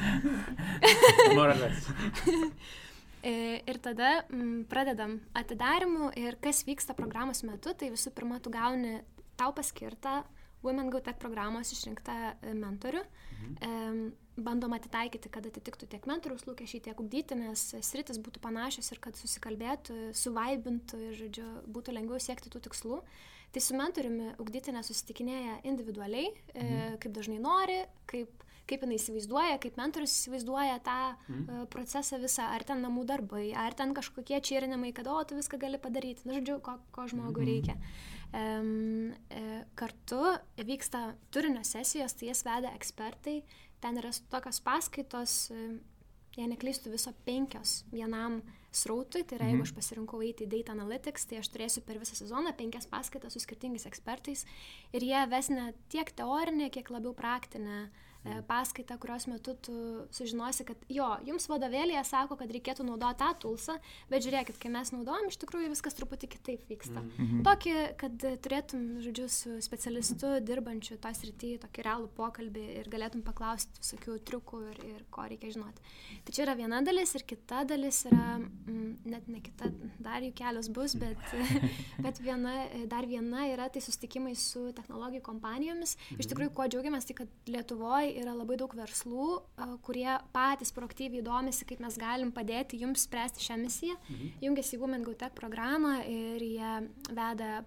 Moralės. 1.37 1.85
E, 3.25 3.63
ir 3.67 3.79
tada 3.83 4.23
mm, 4.29 4.67
pradedam 4.71 5.19
atidarimų 5.37 6.13
ir 6.21 6.37
kas 6.43 6.65
vyksta 6.67 6.97
programos 6.99 7.43
metu, 7.47 7.73
tai 7.75 7.91
visų 7.95 8.13
pirma, 8.17 8.41
tu 8.43 8.53
gauni 8.55 9.01
tau 9.41 9.53
paskirtą 9.57 10.23
Women 10.67 10.91
Go 10.91 11.01
Tech 11.05 11.19
programos 11.23 11.71
išrinktą 11.75 12.15
e, 12.43 12.55
mentorių. 12.57 13.03
Mhm. 13.37 14.07
Bandom 14.37 14.75
atitaikyti, 14.77 15.31
kad 15.33 15.47
atitiktų 15.49 15.87
tiek 15.89 16.05
mentoriaus 16.09 16.45
lūkesčiai, 16.45 16.83
tiek 16.85 16.99
ugdyti, 17.01 17.39
nes 17.41 17.63
sritis 17.87 18.19
būtų 18.21 18.43
panašios 18.45 18.91
ir 18.93 19.01
kad 19.01 19.17
susikalbėtų, 19.17 20.11
suvaibintų 20.17 21.01
ir, 21.07 21.15
žodžiu, 21.23 21.47
būtų 21.73 21.95
lengviau 21.97 22.21
siekti 22.21 22.53
tų 22.53 22.67
tikslų. 22.67 22.99
Tai 23.55 23.63
su 23.65 23.77
mentoriumi 23.79 24.35
ugdytinė 24.43 24.83
susitikinėja 24.85 25.61
individualiai, 25.71 26.29
e, 26.29 26.67
mhm. 26.67 26.99
kaip 27.01 27.17
dažnai 27.17 27.39
nori, 27.41 27.79
kaip, 28.11 28.45
kaip 28.67 28.83
jinai 28.83 28.99
įsivaizduoja, 28.99 29.61
kaip 29.63 29.79
mentorius 29.79 30.15
įsivaizduoja 30.17 30.81
tą 30.87 30.99
uh, 31.15 31.63
procesą 31.73 32.19
visą, 32.23 32.49
ar 32.57 32.65
ten 32.67 32.83
namų 32.85 33.07
darbai, 33.09 33.49
ar 33.55 33.77
ten 33.79 33.95
kažkokie 33.97 34.41
čėrinimai, 34.43 34.93
kad, 34.97 35.09
o, 35.11 35.17
tu 35.29 35.39
viską 35.39 35.61
gali 35.63 35.81
padaryti, 35.83 36.27
na, 36.27 36.39
žodžiu, 36.41 36.59
ko, 36.65 36.79
ko 36.95 37.07
žmogui 37.11 37.45
mhm. 37.45 37.51
reikia. 37.53 37.79
Um, 38.37 39.13
e, 39.31 39.63
kartu 39.79 40.19
vyksta 40.59 41.13
turinio 41.33 41.63
sesijos, 41.65 42.17
tai 42.19 42.33
jas 42.33 42.43
veda 42.45 42.73
ekspertai, 42.75 43.37
ten 43.81 44.01
yra 44.01 44.11
tokios 44.33 44.59
paskaitos, 44.67 45.37
e, 45.55 45.69
jei 46.37 46.49
neklystu, 46.51 46.91
viso 46.93 47.15
penkios 47.25 47.85
vienam 47.93 48.41
srautui, 48.77 49.23
tai 49.25 49.39
yra, 49.39 49.47
jeigu 49.49 49.63
mhm. 49.63 49.69
aš 49.71 49.75
pasirinkau 49.77 50.21
eiti 50.27 50.45
į 50.45 50.51
Data 50.53 50.75
Analytics, 50.77 51.29
tai 51.31 51.41
aš 51.41 51.49
turėsiu 51.55 51.83
per 51.87 52.01
visą 52.03 52.19
sezoną 52.19 52.53
penkias 52.59 52.89
paskaitas 52.91 53.37
su 53.37 53.41
skirtingais 53.43 53.87
ekspertais 53.89 54.45
ir 54.93 55.07
jie 55.07 55.23
ves 55.33 55.49
ne 55.53 55.71
tiek 55.93 56.11
teorinę, 56.19 56.69
kiek 56.75 56.91
labiau 56.93 57.15
praktinę 57.17 57.87
paskaitą, 58.49 58.99
kurios 59.01 59.27
metu 59.31 59.55
tu 59.63 59.75
sužinosi, 60.15 60.67
kad 60.69 60.83
jo, 60.93 61.09
jums 61.27 61.49
vadovėlėje 61.51 62.03
sako, 62.09 62.39
kad 62.41 62.51
reikėtų 62.53 62.87
naudoti 62.87 63.21
tą 63.23 63.31
tulsą, 63.45 63.77
bet 64.11 64.25
žiūrėkit, 64.27 64.59
kai 64.61 64.71
mes 64.73 64.93
naudojam, 64.95 65.29
iš 65.31 65.39
tikrųjų 65.43 65.71
viskas 65.73 65.97
truputį 65.99 66.31
kitaip 66.37 66.67
vyksta. 66.71 67.01
Mhm. 67.01 67.27
mhm. 67.27 67.45
Tokį, 67.47 67.75
kad 68.01 68.27
turėtum, 68.45 68.85
žodžiu, 69.05 69.29
su 69.33 69.57
specialistu 69.65 70.37
dirbančiu 70.45 70.99
tos 71.03 71.23
rytyje 71.27 71.61
tokį 71.65 71.87
realų 71.87 72.11
pokalbį 72.17 72.65
ir 72.81 72.91
galėtum 72.93 73.23
paklausti 73.27 73.81
visokių 73.83 74.19
triukų 74.29 74.63
ir, 74.73 74.83
ir 74.91 75.05
ko 75.15 75.27
reikia 75.31 75.53
žinoti. 75.55 75.85
Tai 76.27 76.35
čia 76.37 76.45
yra 76.47 76.57
viena 76.59 76.83
dalis 76.87 77.15
ir 77.17 77.27
kita 77.29 77.63
dalis 77.69 78.03
yra, 78.09 78.39
mm, 78.41 78.91
net 79.13 79.31
ne 79.31 79.43
kita, 79.45 79.71
dar 80.03 80.25
jų 80.25 80.33
kelios 80.37 80.71
bus, 80.73 80.97
bet, 80.99 81.21
bet 82.05 82.21
viena, 82.25 82.57
dar 82.91 83.07
viena 83.09 83.47
yra 83.53 83.69
tai 83.73 83.83
sustikimai 83.85 84.35
su 84.39 84.69
technologijų 84.77 85.25
kompanijomis. 85.27 85.97
Iš 86.17 86.19
mhm. 86.19 86.31
tikrųjų, 86.33 86.55
kuo 86.57 86.69
džiaugiamės, 86.71 87.09
tai 87.09 87.19
kad 87.23 87.51
Lietuvoje 87.51 88.16
yra 88.21 88.35
labai 88.37 88.59
daug 88.61 88.73
verslų, 88.77 89.29
kurie 89.87 90.09
patys 90.35 90.73
proaktyviai 90.77 91.25
domisi, 91.25 91.67
kaip 91.69 91.83
mes 91.85 91.99
galim 92.01 92.33
padėti 92.35 92.81
jums 92.83 93.07
spręsti 93.07 93.45
šią 93.45 93.59
misiją. 93.63 93.97
Mhm. 94.09 94.37
Jungiasi 94.45 94.77
į 94.77 94.83
Women 94.85 95.07
Go 95.07 95.17
Tech 95.19 95.35
programą 95.37 95.99
ir 96.05 96.45
jie 96.45 96.73
veda 97.11 97.65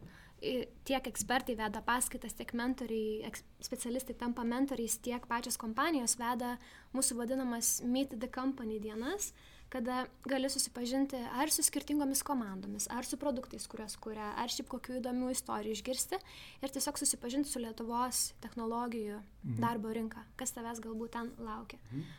tiek 0.87 1.07
ekspertai 1.11 1.55
veda 1.59 1.81
paskaitas, 1.83 2.33
tiek 2.37 2.51
mentoriai, 2.55 3.31
specialistai 3.63 4.15
tampa 4.17 4.45
mentoriais, 4.47 4.97
tiek 5.03 5.25
pačios 5.27 5.59
kompanijos 5.59 6.15
veda 6.19 6.55
mūsų 6.95 7.17
vadinamas 7.19 7.79
Meet 7.83 8.15
the 8.19 8.29
Company 8.31 8.79
dienas. 8.79 9.33
Kada 9.69 10.05
gali 10.25 10.49
susipažinti 10.49 11.19
ar 11.37 11.51
su 11.53 11.63
skirtingomis 11.63 12.23
komandomis, 12.25 12.87
ar 12.89 13.05
su 13.05 13.19
produktais, 13.21 13.67
kuriuos 13.69 13.95
kuria, 14.01 14.31
ar 14.41 14.49
šiaip 14.49 14.69
kokių 14.71 14.97
įdomių 14.99 15.29
istorijų 15.35 15.77
išgirsti 15.77 16.17
ir 16.63 16.73
tiesiog 16.73 16.97
susipažinti 16.97 17.51
su 17.51 17.61
Lietuvos 17.61 18.31
technologijų 18.43 19.19
mhm. 19.19 19.59
darbo 19.61 19.93
rinka, 19.93 20.25
kas 20.39 20.55
tavęs 20.57 20.81
galbūt 20.83 21.13
ten 21.17 21.31
laukia. 21.37 21.79
Mhm. 21.91 22.09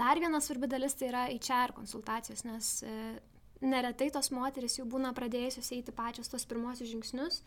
Dar 0.00 0.20
viena 0.22 0.38
svarbi 0.38 0.68
dalis 0.70 0.94
tai 0.94 1.08
yra 1.08 1.24
HR 1.32 1.72
konsultacijos, 1.74 2.44
nes 2.46 2.68
e, 2.86 2.92
neretai 3.64 4.10
tos 4.14 4.30
moteris 4.30 4.78
jau 4.78 4.86
būna 4.86 5.10
pradėjusios 5.16 5.72
eiti 5.74 5.94
pačios 5.96 6.30
tos 6.30 6.46
pirmosius 6.46 6.92
žingsnius 6.92 7.40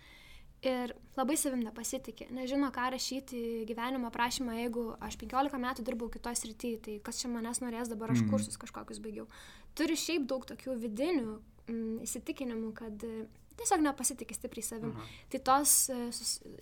ir 0.64 0.94
labai 1.18 1.36
savim 1.38 1.62
nepasitikė, 1.66 2.30
nežino, 2.34 2.70
ką 2.74 2.90
rašyti 2.96 3.42
gyvenimo 3.70 4.10
prašymą, 4.14 4.56
jeigu 4.62 4.86
aš 5.04 5.18
15 5.22 5.62
metų 5.62 5.86
dirbau 5.86 6.10
kitoje 6.14 6.40
srityje, 6.40 6.82
tai 6.88 6.98
kas 7.06 7.22
čia 7.22 7.32
manęs 7.32 7.62
norės 7.64 7.92
dabar, 7.92 8.14
aš 8.14 8.24
mhm. 8.24 8.32
kursus 8.34 8.60
kažkokius 8.62 9.02
baigiau. 9.04 9.28
Turi 9.78 9.98
šiaip 10.00 10.28
daug 10.30 10.46
tokių 10.50 10.78
vidinių 10.86 11.38
mm, 11.68 12.04
įsitikinimų, 12.08 12.74
kad 12.78 13.08
tiesiog 13.60 13.84
nepasitikė 13.86 14.36
stipriai 14.36 14.66
savim. 14.66 14.94
Aha. 14.98 15.08
Tai 15.32 15.42
tos 15.50 15.74
e, 15.94 15.98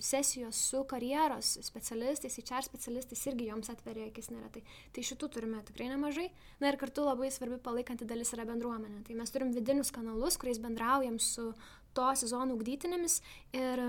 sesijos 0.03 0.60
su 0.70 0.84
karjeros 0.89 1.53
specialistais, 1.63 2.38
HR 2.41 2.65
specialistais 2.67 3.24
irgi 3.31 3.48
joms 3.50 3.72
atveria 3.74 4.10
akis 4.10 4.31
neretai. 4.34 4.63
Tai 4.96 5.05
šitų 5.08 5.29
turime 5.36 5.62
tikrai 5.67 5.89
nemažai. 5.91 6.29
Na 6.62 6.72
ir 6.72 6.79
kartu 6.81 7.05
labai 7.08 7.31
svarbi 7.34 7.60
palaikanti 7.63 8.08
dalis 8.10 8.34
yra 8.36 8.48
bendruomenė. 8.50 9.03
Tai 9.08 9.17
mes 9.20 9.34
turim 9.34 9.53
vidinius 9.55 9.93
kanalus, 9.96 10.39
kuriais 10.41 10.62
bendraujam 10.63 11.20
su 11.22 11.51
to 11.98 12.12
sezono 12.19 12.57
ugdytinėmis 12.57 13.19
ir 13.57 13.81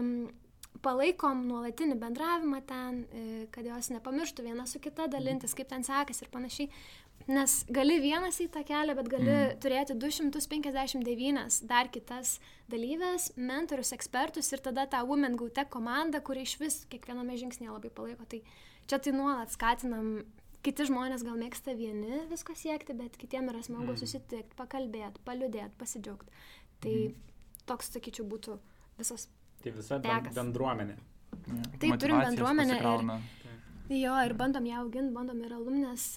palaikom 0.83 1.47
nuolatinį 1.49 1.97
bendravimą 2.01 2.61
ten, 2.67 3.05
e, 3.13 3.47
kad 3.55 3.67
jos 3.67 3.91
nepamirštų 3.93 4.47
viena 4.47 4.67
su 4.67 4.81
kita 4.83 5.07
dalintis, 5.11 5.55
kaip 5.55 5.69
ten 5.71 5.85
sekasi 5.87 6.25
ir 6.25 6.33
panašiai. 6.33 6.69
Nes 7.31 7.61
gali 7.71 8.01
vienas 8.03 8.41
į 8.43 8.49
tą 8.51 8.65
kelią, 8.67 8.97
bet 8.99 9.09
gali 9.13 9.31
mm. 9.31 9.61
turėti 9.63 9.95
259 9.95 11.61
dar 11.71 11.91
kitas 11.95 12.41
dalyvės, 12.73 13.31
mentorius, 13.37 13.93
ekspertus 13.95 14.51
ir 14.51 14.63
tada 14.65 14.89
tą 14.91 15.05
Women 15.07 15.39
Go 15.39 15.47
Tech 15.49 15.71
komandą, 15.71 16.19
kuri 16.25 16.43
iš 16.43 16.57
vis 16.59 16.81
kiekviename 16.91 17.39
žingsnėje 17.39 17.71
labai 17.71 17.93
palaiko. 17.95 18.27
Tai 18.27 18.43
čia 18.91 18.99
tai 18.99 19.15
nuolat 19.15 19.55
skatinam, 19.55 20.25
kiti 20.67 20.89
žmonės 20.89 21.23
gal 21.23 21.39
mėgsta 21.39 21.77
vieni 21.79 22.25
visko 22.31 22.57
siekti, 22.59 22.97
bet 22.99 23.15
kitiem 23.21 23.53
yra 23.55 23.63
smagu 23.63 23.93
mm. 23.93 24.03
susitikti, 24.03 24.59
pakalbėti, 24.59 25.23
paliudėti, 25.23 25.77
pasidžiaugti. 25.79 26.43
Tai 26.83 26.97
mm. 26.97 27.32
Toks, 27.69 27.93
sakyčiau, 27.95 28.27
būtų 28.29 28.59
visas. 28.99 29.29
Tai 29.63 29.75
visa 29.77 30.01
tekas. 30.03 30.35
bendruomenė. 30.37 30.99
Ja. 30.99 31.63
Taip, 31.81 31.97
turim 32.03 32.19
bendruomenę 32.21 32.77
ir, 32.77 33.97
jo, 33.97 34.17
ir 34.27 34.35
bandom 34.39 34.67
ją 34.69 34.83
auginti, 34.83 35.15
bandom 35.15 35.41
ir 35.47 35.55
alumnės 35.57 36.13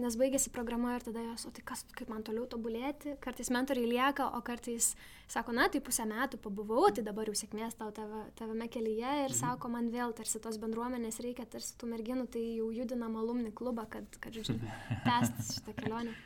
nes 0.00 0.16
baigėsi 0.18 0.50
programa 0.54 0.94
ir 0.96 1.04
tada 1.04 1.22
jos, 1.24 1.44
o 1.48 1.52
tai 1.54 1.62
kas, 1.66 1.82
kaip 1.96 2.10
man 2.12 2.22
toliau 2.26 2.46
tobulėti, 2.50 3.14
kartais 3.22 3.50
mentoriai 3.52 3.88
lieka, 3.90 4.28
o 4.36 4.40
kartais 4.44 4.92
sako, 5.30 5.54
na, 5.56 5.68
tai 5.72 5.82
pusę 5.84 6.06
metų 6.08 6.40
pabuvau, 6.42 6.88
tai 6.94 7.04
dabar 7.06 7.28
jau 7.28 7.36
sėkmės 7.38 7.76
tau 7.78 7.90
tave, 7.96 8.22
tavame 8.38 8.68
kelyje 8.72 9.12
ir 9.24 9.28
mhm. 9.28 9.38
sako, 9.42 9.72
man 9.72 9.90
vėl 9.92 10.14
tarsi 10.16 10.40
tos 10.42 10.58
bendruomenės 10.62 11.20
reikia, 11.24 11.46
tarsi 11.50 11.76
tų 11.80 11.92
merginų, 11.92 12.26
tai 12.32 12.44
jau 12.60 12.70
judinam 12.74 13.18
alumni 13.20 13.52
klubą, 13.56 13.86
kad, 13.90 14.20
kad 14.22 14.36
žodžiu, 14.40 14.58
tęsti 15.08 15.48
šitą 15.58 15.76
kelionę. 15.82 16.16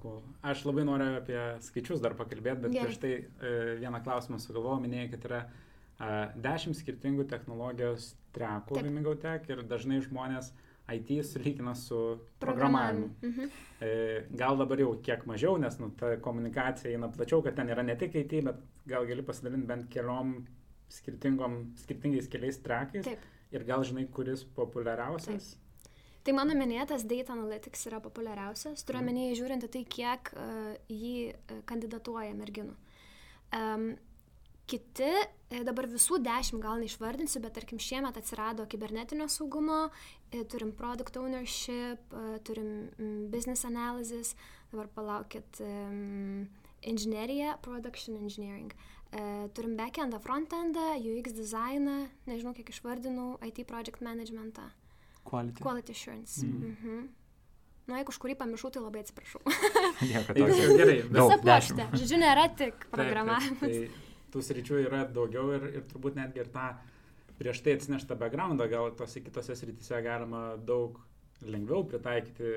Cool. 0.00 0.20
Aš 0.46 0.64
labai 0.68 0.84
noriu 0.88 1.12
apie 1.18 1.38
skaičius 1.66 2.02
dar 2.02 2.16
pakalbėti, 2.18 2.64
bet 2.66 2.74
prieš 2.74 2.98
tai 3.02 3.12
e, 3.18 3.52
vieną 3.82 4.02
klausimą 4.04 4.40
sugalvojau, 4.42 4.82
minėjai, 4.84 5.12
kad 5.14 5.28
yra 5.28 5.40
e, 5.44 6.10
dešimt 6.44 6.78
skirtingų 6.78 7.28
technologijos 7.30 8.12
trekų 8.36 8.82
Vimigautech 8.82 9.48
ir 9.52 9.64
dažnai 9.68 10.00
žmonės 10.04 10.52
IT 10.92 11.24
sulygina 11.24 11.74
su 11.78 12.18
programavimu. 12.42 13.10
Mhm. 13.22 13.50
E, 13.80 13.92
gal 14.38 14.58
dabar 14.58 14.80
jau 14.82 14.96
kiek 15.04 15.24
mažiau, 15.26 15.58
nes 15.60 15.78
nu, 15.80 15.90
ta 15.98 16.16
komunikacija 16.20 16.92
eina 16.92 17.10
plačiau, 17.12 17.42
kad 17.44 17.56
ten 17.56 17.70
yra 17.70 17.84
ne 17.86 17.96
tik 17.98 18.16
IT, 18.18 18.38
bet 18.44 18.62
gal 18.88 19.06
gali 19.06 19.22
pasidalinti 19.22 19.68
bent 19.68 19.88
keliom 19.92 20.40
skirtingais 20.92 22.28
keliais 22.28 22.60
trekais. 22.62 23.06
Taip. 23.06 23.28
Ir 23.52 23.64
gal 23.68 23.84
žinai, 23.84 24.06
kuris 24.12 24.44
populiariausias? 24.56 25.52
Taip. 25.52 25.61
Tai 26.22 26.36
mano 26.38 26.54
minėtas 26.54 27.02
Data 27.08 27.34
Analytics 27.34 27.88
yra 27.90 27.98
populiariausias, 28.04 28.84
turiu 28.86 29.00
omenyje 29.02 29.40
žiūrint 29.40 29.66
tai, 29.66 29.82
kiek 29.90 30.30
uh, 30.36 30.72
jį 30.86 31.16
uh, 31.32 31.60
kandidatuoja 31.66 32.36
merginų. 32.38 32.76
Um, 33.52 33.92
Kiti, 34.72 35.08
e, 35.50 35.58
dabar 35.66 35.88
visų 35.90 36.20
dešimt 36.22 36.62
gal 36.62 36.78
neišvardinsiu, 36.80 37.42
bet 37.42 37.56
tarkim 37.58 37.80
šiemet 37.82 38.16
atsirado 38.16 38.64
kibernetinio 38.70 39.26
saugumo, 39.28 39.88
e, 40.30 40.44
turim 40.48 40.70
product 40.78 41.18
ownership, 41.20 42.14
e, 42.14 42.38
turim 42.46 42.70
business 43.32 43.66
analysis, 43.68 44.36
dabar 44.70 44.88
palaukit 44.94 45.60
um, 45.60 46.46
inžinierija, 46.80 47.58
production 47.60 48.16
engineering. 48.16 48.72
Turim 49.52 49.74
backendą, 49.76 50.16
frontendą, 50.24 50.94
UX 50.96 51.34
dizainą, 51.36 52.06
nežinau 52.24 52.54
kiek 52.56 52.70
išvardinau, 52.72 53.34
IT 53.44 53.66
project 53.68 54.00
managementą. 54.00 54.70
Quality. 55.24 55.62
Quality 55.62 55.92
assurance. 55.92 56.46
Mm. 56.46 56.62
Mm 56.62 56.76
-hmm. 56.82 57.02
Nu, 57.86 57.96
jeigu 57.98 58.12
kažkurį 58.12 58.36
pamiršau, 58.38 58.70
tai 58.70 58.82
labai 58.82 59.00
atsiprašau. 59.02 59.40
Nieko 60.10 60.34
tokio. 60.34 60.76
Gerai. 60.78 60.98
Visa 61.02 61.38
pluoštė. 61.42 61.86
Žodžiu, 62.00 62.18
nėra 62.22 62.48
tik 62.56 62.86
programavimas. 62.94 63.58
Taip, 63.60 63.90
tai 63.90 64.12
tų 64.32 64.42
sričių 64.48 64.82
yra 64.86 65.04
daugiau 65.04 65.52
ir, 65.56 65.68
ir 65.78 65.86
turbūt 65.90 66.18
netgi 66.18 66.44
ir 66.44 66.50
tą 66.54 66.72
prieš 67.38 67.62
tai 67.64 67.74
atsineštą 67.76 68.16
backgroundą 68.20 68.68
gal 68.70 68.92
tose 68.96 69.20
kitose 69.24 69.56
srityse 69.58 70.02
galima 70.04 70.56
daug 70.56 71.00
lengviau 71.42 71.82
pritaikyti, 71.88 72.50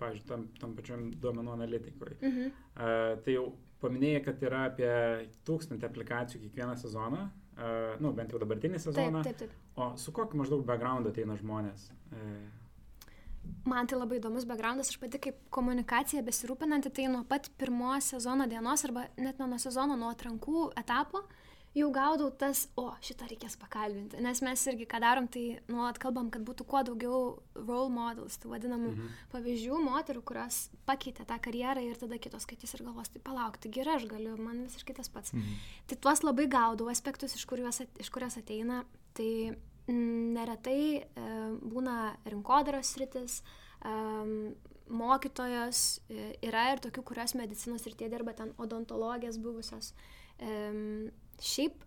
pavyzdžiui, 0.00 0.28
tam, 0.28 0.46
tam 0.60 0.76
pačiam 0.78 1.10
duomenų 1.22 1.52
analitikui. 1.58 2.14
Mhm. 2.22 2.46
Uh, 2.72 3.18
tai 3.24 3.36
jau 3.36 3.50
paminėjai, 3.82 4.22
kad 4.24 4.42
yra 4.44 4.64
apie 4.70 4.92
tūkstantį 5.48 5.88
aplikacijų 5.88 6.40
kiekvieną 6.46 6.76
sezoną, 6.80 7.26
nu, 8.00 8.14
bent 8.16 8.32
jau 8.32 8.40
dabartinį 8.40 8.80
sezoną. 8.80 9.24
Taip, 9.26 9.36
taip, 9.42 9.50
taip. 9.50 9.76
O 9.80 9.92
su 10.00 10.14
kokiu 10.16 10.40
maždaug 10.40 10.64
backgroundu 10.68 11.12
ateina 11.12 11.36
žmonės? 11.40 11.90
Uh, 12.10 12.48
Man 13.64 13.88
tai 13.88 13.98
labai 13.98 14.18
įdomus 14.18 14.46
backgroundas, 14.48 14.88
aš 14.92 14.98
pati 15.00 15.18
kaip 15.20 15.36
komunikacija 15.52 16.22
besirūpinanti, 16.24 16.92
tai 16.96 17.06
nuo 17.12 17.22
pat 17.28 17.48
pirmos 17.60 18.08
sezono 18.14 18.46
dienos 18.48 18.84
arba 18.88 19.06
net 19.20 19.40
nuo 19.40 19.58
sezono 19.60 19.96
nuo 20.00 20.10
atrankų 20.14 20.70
etapo 20.80 21.22
jau 21.76 21.88
gaudau 21.94 22.30
tas, 22.34 22.64
o 22.80 22.88
šitą 23.04 23.28
reikės 23.30 23.54
pakalbinti. 23.60 24.18
Nes 24.24 24.42
mes 24.42 24.64
irgi, 24.72 24.88
ką 24.90 25.00
darom, 25.02 25.28
tai 25.30 25.44
nuolat 25.70 26.00
kalbam, 26.02 26.30
kad 26.34 26.42
būtų 26.46 26.66
kuo 26.70 26.82
daugiau 26.86 27.20
role 27.54 27.92
models, 27.94 28.40
tų 28.42 28.52
vadinamų 28.54 28.90
mhm. 28.90 29.14
pavyzdžių 29.34 29.80
moterų, 29.86 30.24
kurios 30.26 30.60
pakeitė 30.88 31.26
tą 31.28 31.38
karjerą 31.42 31.84
ir 31.86 32.00
tada 32.00 32.18
kitos 32.22 32.46
skaitys 32.48 32.74
ir 32.74 32.84
galvos, 32.88 33.12
tai 33.12 33.22
palauk, 33.24 33.60
taigi 33.62 33.84
ir 33.84 33.92
aš 33.94 34.08
galiu, 34.10 34.34
man 34.40 34.64
visiškai 34.66 34.98
tas 34.98 35.12
pats. 35.12 35.34
Mhm. 35.36 35.58
Tai 35.90 36.00
tuos 36.06 36.24
labai 36.26 36.48
gaudau 36.50 36.90
aspektus, 36.90 37.38
iš 37.38 37.46
kurios, 37.50 37.82
iš 38.02 38.12
kurios 38.14 38.38
ateina. 38.40 38.82
Tai 39.14 39.30
neretai 39.90 40.82
e, 41.00 41.04
būna 41.70 42.14
rinkodaros 42.30 42.92
sritis, 42.94 43.40
e, 43.82 43.94
mokytojos, 44.90 45.80
e, 46.10 46.28
yra 46.46 46.70
ir 46.74 46.82
tokių, 46.82 47.04
kurios 47.06 47.34
medicinos 47.38 47.86
ir 47.86 47.96
tie 47.98 48.10
dirba 48.12 48.34
ten 48.36 48.54
odontologijas 48.58 49.38
buvusios. 49.42 49.94
Šiaip 51.40 51.86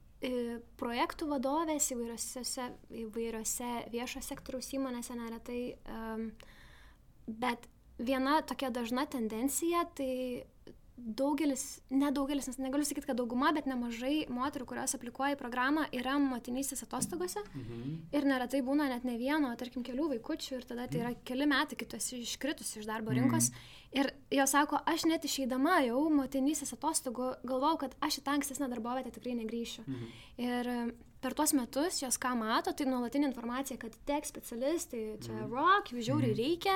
projektų 0.79 1.27
vadovės 1.27 1.89
įvairiose, 1.91 2.69
įvairiose 3.03 3.71
viešo 3.91 4.21
sektoriaus 4.23 4.71
įmonėse 4.77 5.17
neretai, 5.19 5.75
bet 7.27 7.67
viena 7.99 8.39
tokia 8.47 8.71
dažna 8.73 9.05
tendencija, 9.09 9.83
tai 9.97 10.45
daugelis, 10.95 11.81
nedaugelis, 11.89 12.47
nes 12.47 12.59
negaliu 12.61 12.85
sakyti, 12.85 13.07
kad 13.09 13.17
dauguma, 13.17 13.49
bet 13.55 13.65
nemažai 13.67 14.27
moterų, 14.31 14.67
kurios 14.69 14.93
aplikuoja 14.95 15.35
į 15.35 15.39
programą, 15.39 15.87
yra 15.95 16.15
motinystės 16.21 16.85
atostogose. 16.85 17.41
Mhm. 17.51 17.95
Ir 18.13 18.27
neretai 18.29 18.61
būna 18.65 18.87
net 18.91 19.07
ne 19.07 19.17
vieno, 19.17 19.51
tarkim, 19.59 19.83
kelių 19.83 20.11
vaikučių 20.13 20.59
ir 20.59 20.67
tada 20.69 20.87
tai 20.87 21.01
yra 21.01 21.15
keli 21.25 21.49
metai, 21.49 21.79
kai 21.79 21.89
tu 21.89 21.97
esi 21.97 22.21
iškritusi 22.21 22.79
iš 22.79 22.89
darbo 22.89 23.11
rinkos. 23.15 23.49
Mhm. 23.49 23.82
Ir 23.93 24.09
jos 24.33 24.53
sako, 24.55 24.79
aš 24.89 25.05
net 25.05 25.25
išeidama 25.27 25.79
jau 25.85 26.03
motinystės 26.09 26.73
atostogų 26.73 27.33
galvau, 27.45 27.75
kad 27.81 27.93
aš 28.01 28.21
į 28.21 28.25
tą 28.25 28.37
ankstesnę 28.39 28.69
darbovietę 28.71 29.13
tikrai 29.13 29.35
negryšiu. 29.37 29.85
Mhm. 29.85 30.13
Ir 30.41 30.71
per 31.23 31.33
tuos 31.37 31.53
metus 31.55 32.01
jos 32.01 32.17
ką 32.19 32.33
mato, 32.35 32.73
tai 32.75 32.85
nuolatinė 32.89 33.29
informacija, 33.29 33.77
kad 33.79 33.95
tech 34.07 34.27
specialistai 34.27 35.03
čia 35.23 35.31
mm. 35.37 35.53
rock, 35.53 35.93
jų 35.93 36.03
žiauriai 36.09 36.33
mm. 36.33 36.39
reikia. 36.39 36.75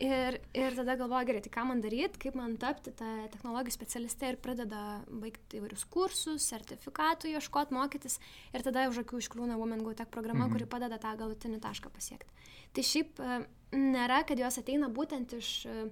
Ir, 0.00 0.38
ir 0.56 0.76
tada 0.78 0.96
galvoja, 1.00 1.26
gerai, 1.28 1.42
tai 1.44 1.52
ką 1.52 1.66
man 1.68 1.82
daryti, 1.84 2.20
kaip 2.24 2.38
man 2.38 2.56
tapti 2.60 2.94
tą 2.96 3.10
technologijų 3.34 3.76
specialistę 3.76 4.32
ir 4.32 4.40
pradeda 4.42 4.82
baigti 5.10 5.60
įvairius 5.60 5.84
kursus, 5.92 6.46
sertifikatų 6.48 7.34
ieškoti, 7.34 7.76
mokytis. 7.76 8.16
Ir 8.56 8.64
tada 8.64 8.86
už 8.88 9.02
akių 9.04 9.20
iškliūna 9.26 9.60
Women 9.60 9.84
Go 9.84 9.92
Tech 9.98 10.08
programa, 10.14 10.46
mm. 10.46 10.54
kuri 10.56 10.70
padeda 10.72 11.00
tą 11.02 11.12
galutinį 11.20 11.60
tašką 11.64 11.92
pasiekti. 11.92 12.48
Tai 12.72 12.86
šiaip 12.88 13.20
e, 13.20 13.42
nėra, 13.76 14.22
kad 14.28 14.40
jos 14.40 14.56
ateina 14.62 14.88
būtent 14.92 15.36
iš 15.36 15.52
e, 15.68 15.82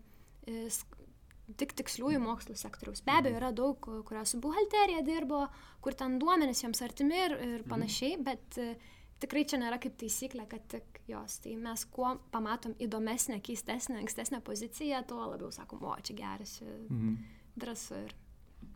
tik 1.59 1.75
tiksliųjų 1.81 2.21
mokslų 2.23 2.55
sektoriaus. 2.59 3.03
Be 3.07 3.17
abejo, 3.19 3.41
yra 3.41 3.51
daug, 3.57 3.91
kurios 4.07 4.35
su 4.35 4.41
buhalterija 4.43 5.03
dirbo, 5.07 5.45
kur 5.83 5.97
ten 5.99 6.19
duomenys 6.23 6.63
jiems 6.63 6.83
artimi 6.87 7.19
ir, 7.19 7.35
ir 7.35 7.59
mhm. 7.61 7.69
panašiai, 7.73 8.17
mhm. 8.19 8.27
bet 8.29 8.61
uh, 8.63 8.97
tikrai 9.21 9.45
čia 9.49 9.61
nėra 9.61 9.81
kaip 9.83 9.97
taisyklė, 10.01 10.47
kad 10.51 10.65
tik 10.73 11.03
jos. 11.11 11.39
Tai 11.45 11.55
mes 11.61 11.85
kuo 11.93 12.15
pamatom 12.35 12.75
įdomesnę, 12.83 13.41
keistesnę, 13.45 13.99
ankstesnę 14.03 14.41
poziciją, 14.47 15.03
tuo 15.09 15.27
labiau 15.33 15.53
sakom, 15.55 15.83
o 15.85 15.97
čia 16.05 16.17
geras, 16.19 16.59
mhm. 16.65 17.17
drąsu 17.61 18.03
ir 18.07 18.15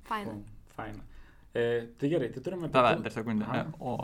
faina. 0.09 0.38
Faina. 0.75 1.04
E, 1.54 1.64
tai 1.99 2.11
gerai, 2.11 2.33
tai 2.35 2.43
turime... 2.43 2.69
Tavę, 2.75 2.97
dar 3.02 3.14
sekundę. 3.14 3.47
O 3.78 3.97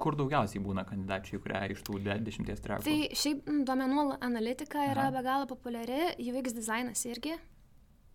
kur 0.00 0.16
daugiausiai 0.18 0.62
būna 0.64 0.84
kandidačių, 0.88 1.40
kurie 1.42 1.60
iš 1.74 1.82
tų 1.86 2.00
dešimties 2.04 2.62
trekų? 2.64 2.84
Tai 2.86 3.18
šiaip 3.20 3.50
duomenų 3.68 4.06
analitika 4.24 4.86
yra 4.90 5.08
Aha. 5.08 5.14
be 5.14 5.24
galo 5.26 5.48
populiari, 5.50 6.14
UX 6.18 6.56
dizainas 6.56 7.04
irgi. 7.08 7.36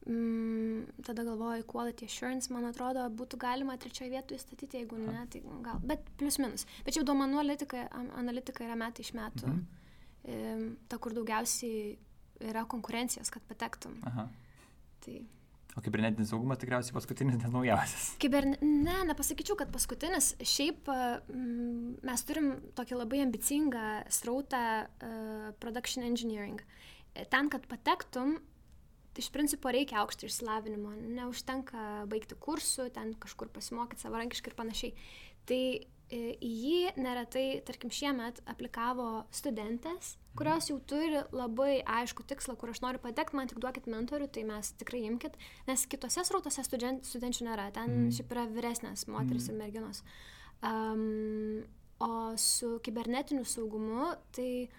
Mm, 0.09 0.85
tada 1.05 1.25
galvoju, 1.27 1.65
quality 1.69 2.07
assurance, 2.07 2.49
man 2.53 2.65
atrodo, 2.69 3.03
būtų 3.13 3.37
galima 3.41 3.75
trečioje 3.77 4.13
vietoje 4.13 4.39
įstatyti, 4.39 4.79
jeigu 4.81 4.97
ne, 5.01 5.25
tai 5.29 5.41
gal, 5.65 5.81
bet 5.85 6.07
plus 6.17 6.39
minus. 6.41 6.65
Bet 6.87 6.97
jau 6.97 7.03
duomenų 7.05 7.41
analitika, 7.43 7.83
analitika 8.17 8.65
yra 8.65 8.77
metai 8.79 9.05
iš 9.05 9.11
metų. 9.17 9.49
Mhm. 9.51 9.65
E, 10.29 10.37
ta, 10.91 10.97
kur 11.03 11.13
daugiausiai 11.15 11.97
yra 12.49 12.63
konkurencijos, 12.69 13.31
kad 13.33 13.43
patektum. 13.47 13.99
Aha. 14.07 14.29
Tai 15.03 15.19
O 15.77 15.83
kibernetinis 15.85 16.31
saugumas 16.33 16.57
tikriausiai 16.61 16.95
paskutinis, 16.95 17.37
nes 17.37 17.53
naujausias. 17.53 18.05
Kiberne... 18.21 18.57
Ne, 18.65 18.95
nepasakyčiau, 19.11 19.57
kad 19.59 19.69
paskutinis. 19.73 20.31
Šiaip 20.41 20.89
mm, 20.89 21.99
mes 22.09 22.25
turim 22.25 22.51
tokį 22.77 22.97
labai 22.97 23.21
ambicingą 23.27 23.83
strautą 24.11 24.63
uh, 24.81 25.51
production 25.61 26.07
engineering. 26.07 26.63
Ten, 27.29 27.51
kad 27.53 27.67
patektum, 27.69 28.39
iš 29.19 29.29
principo 29.35 29.71
reikia 29.73 30.01
aukšto 30.01 30.27
išsilavinimo. 30.29 30.95
Neužtenka 31.19 31.85
baigti 32.09 32.37
kursų, 32.39 32.89
ten 32.95 33.13
kažkur 33.21 33.51
pasimokyti 33.53 34.05
savarankiškai 34.05 34.53
ir 34.53 34.57
panašiai. 34.57 35.07
Tai 35.49 35.61
į 36.09 36.49
jį 36.49 36.93
neretai, 36.97 37.61
tarkim, 37.65 37.91
šiemet 37.93 38.41
aplikavo 38.49 39.25
studentės, 39.35 40.15
kurios 40.37 40.69
jau 40.71 40.79
turi 40.89 41.21
labai 41.35 41.79
aišku 41.85 42.25
tikslą, 42.29 42.55
kur 42.59 42.71
aš 42.73 42.81
noriu 42.83 43.01
patekti, 43.03 43.37
man 43.37 43.49
tik 43.51 43.61
duokit 43.61 43.89
mentorių, 43.91 44.29
tai 44.33 44.45
mes 44.47 44.73
tikrai 44.79 45.03
imkit, 45.09 45.37
nes 45.69 45.85
kitose 45.89 46.25
srautose 46.25 46.65
student, 46.65 47.05
studenčių 47.05 47.49
nėra, 47.49 47.69
ten 47.75 47.91
mm. 47.93 48.11
šiaip 48.17 48.35
yra 48.35 48.45
vyresnės 48.49 49.07
moteris 49.11 49.49
mm. 49.49 49.53
ir 49.53 49.59
merginos. 49.63 50.03
Um, 50.65 51.65
o 52.03 52.11
su 52.39 52.77
kibernetiniu 52.83 53.45
saugumu, 53.47 54.13
tai 54.35 54.69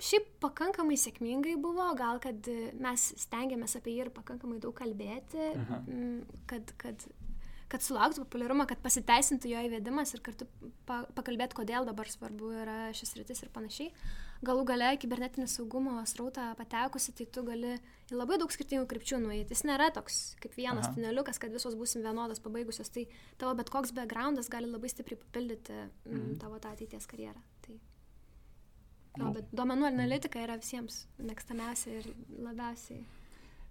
šiaip 0.00 0.26
pakankamai 0.42 0.96
sėkmingai 0.98 1.54
buvo, 1.60 1.86
gal 1.98 2.20
kad 2.22 2.48
mes 2.80 3.06
stengiamės 3.24 3.76
apie 3.78 3.94
jį 3.94 4.06
ir 4.06 4.12
pakankamai 4.16 4.58
daug 4.62 4.74
kalbėti, 4.76 5.52
Aha. 5.60 5.82
kad, 6.50 6.74
kad 6.80 7.04
kad 7.70 7.84
sulauktų 7.84 8.24
populiarumo, 8.24 8.66
kad 8.68 8.80
pasiteisintų 8.82 9.52
jo 9.52 9.60
įvedimas 9.68 10.10
ir 10.16 10.22
kartu 10.26 10.48
pa, 10.88 11.04
pakalbėti, 11.14 11.56
kodėl 11.60 11.86
dabar 11.86 12.08
svarbu 12.10 12.50
yra 12.64 12.78
šis 12.96 13.14
rytis 13.18 13.44
ir 13.44 13.52
panašiai. 13.54 13.92
Galų 14.46 14.64
gale 14.70 14.88
kibernetinio 14.96 15.44
saugumo 15.52 15.98
srautą 16.08 16.48
patekusi, 16.56 17.12
tai 17.16 17.26
tu 17.28 17.44
gali 17.44 17.74
į 18.08 18.16
labai 18.16 18.38
daug 18.40 18.50
skirtingų 18.50 18.88
krypčių 18.88 19.20
nueiti. 19.20 19.52
Jis 19.52 19.66
nėra 19.68 19.90
toks 19.94 20.18
kaip 20.40 20.56
vienas 20.56 20.88
Aha. 20.88 20.94
tuneliukas, 20.96 21.38
kad 21.42 21.52
visos 21.52 21.76
būsim 21.78 22.02
vienodas 22.06 22.40
pabaigusios, 22.42 22.90
tai 22.90 23.04
tavo 23.38 23.52
bet 23.60 23.70
koks 23.70 23.92
backgroundas 23.94 24.48
gali 24.50 24.70
labai 24.70 24.90
stipriai 24.90 25.20
papildyti 25.20 25.76
mm, 25.76 26.10
mhm. 26.10 26.34
tavo 26.42 26.58
tą 26.58 26.72
ateities 26.74 27.06
karjerą. 27.10 27.38
Tai... 27.66 27.78
No, 29.18 29.28
nu. 29.28 29.32
bet 29.36 29.54
duomenų 29.54 29.90
analitika 29.92 30.42
yra 30.42 30.56
visiems 30.58 31.04
mėgstamiausia 31.20 32.00
ir 32.00 32.12
labiausiai. 32.40 33.02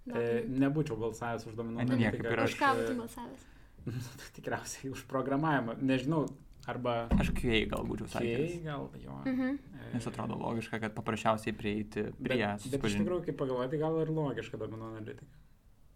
E, 0.09 0.43
nebūčiau 0.49 0.99
balsavęs 1.01 1.49
už 1.49 1.57
duomenų 1.57 1.87
analitiką. 1.87 2.43
Už 2.45 2.59
ką 2.59 2.75
būtum 2.77 3.01
balsavęs? 3.03 3.49
Tikriausiai 4.37 4.91
už 4.93 5.05
programavimą. 5.09 5.77
Nežinau, 5.81 6.25
arba... 6.69 7.07
Aš 7.17 7.33
QA 7.37 7.63
gal 7.71 7.85
būčiau 7.87 8.09
sakęs. 8.11 8.55
QA 8.59 8.63
gal, 8.67 8.87
jo. 9.01 9.19
Mhm. 9.25 9.59
Nes 9.95 10.09
atrodo 10.11 10.37
logiška, 10.37 10.81
kad 10.83 10.95
paprasčiausiai 10.97 11.55
prieiti 11.57 12.09
prie... 12.19 12.41
Bet, 12.45 12.67
bet 12.69 12.89
iš 12.91 12.99
tikrųjų, 13.01 13.25
kaip 13.29 13.39
pagalvoti, 13.39 13.81
gal 13.81 13.97
ir 14.03 14.11
logiška 14.13 14.59
duomenų 14.61 14.91
analitika. 14.93 15.29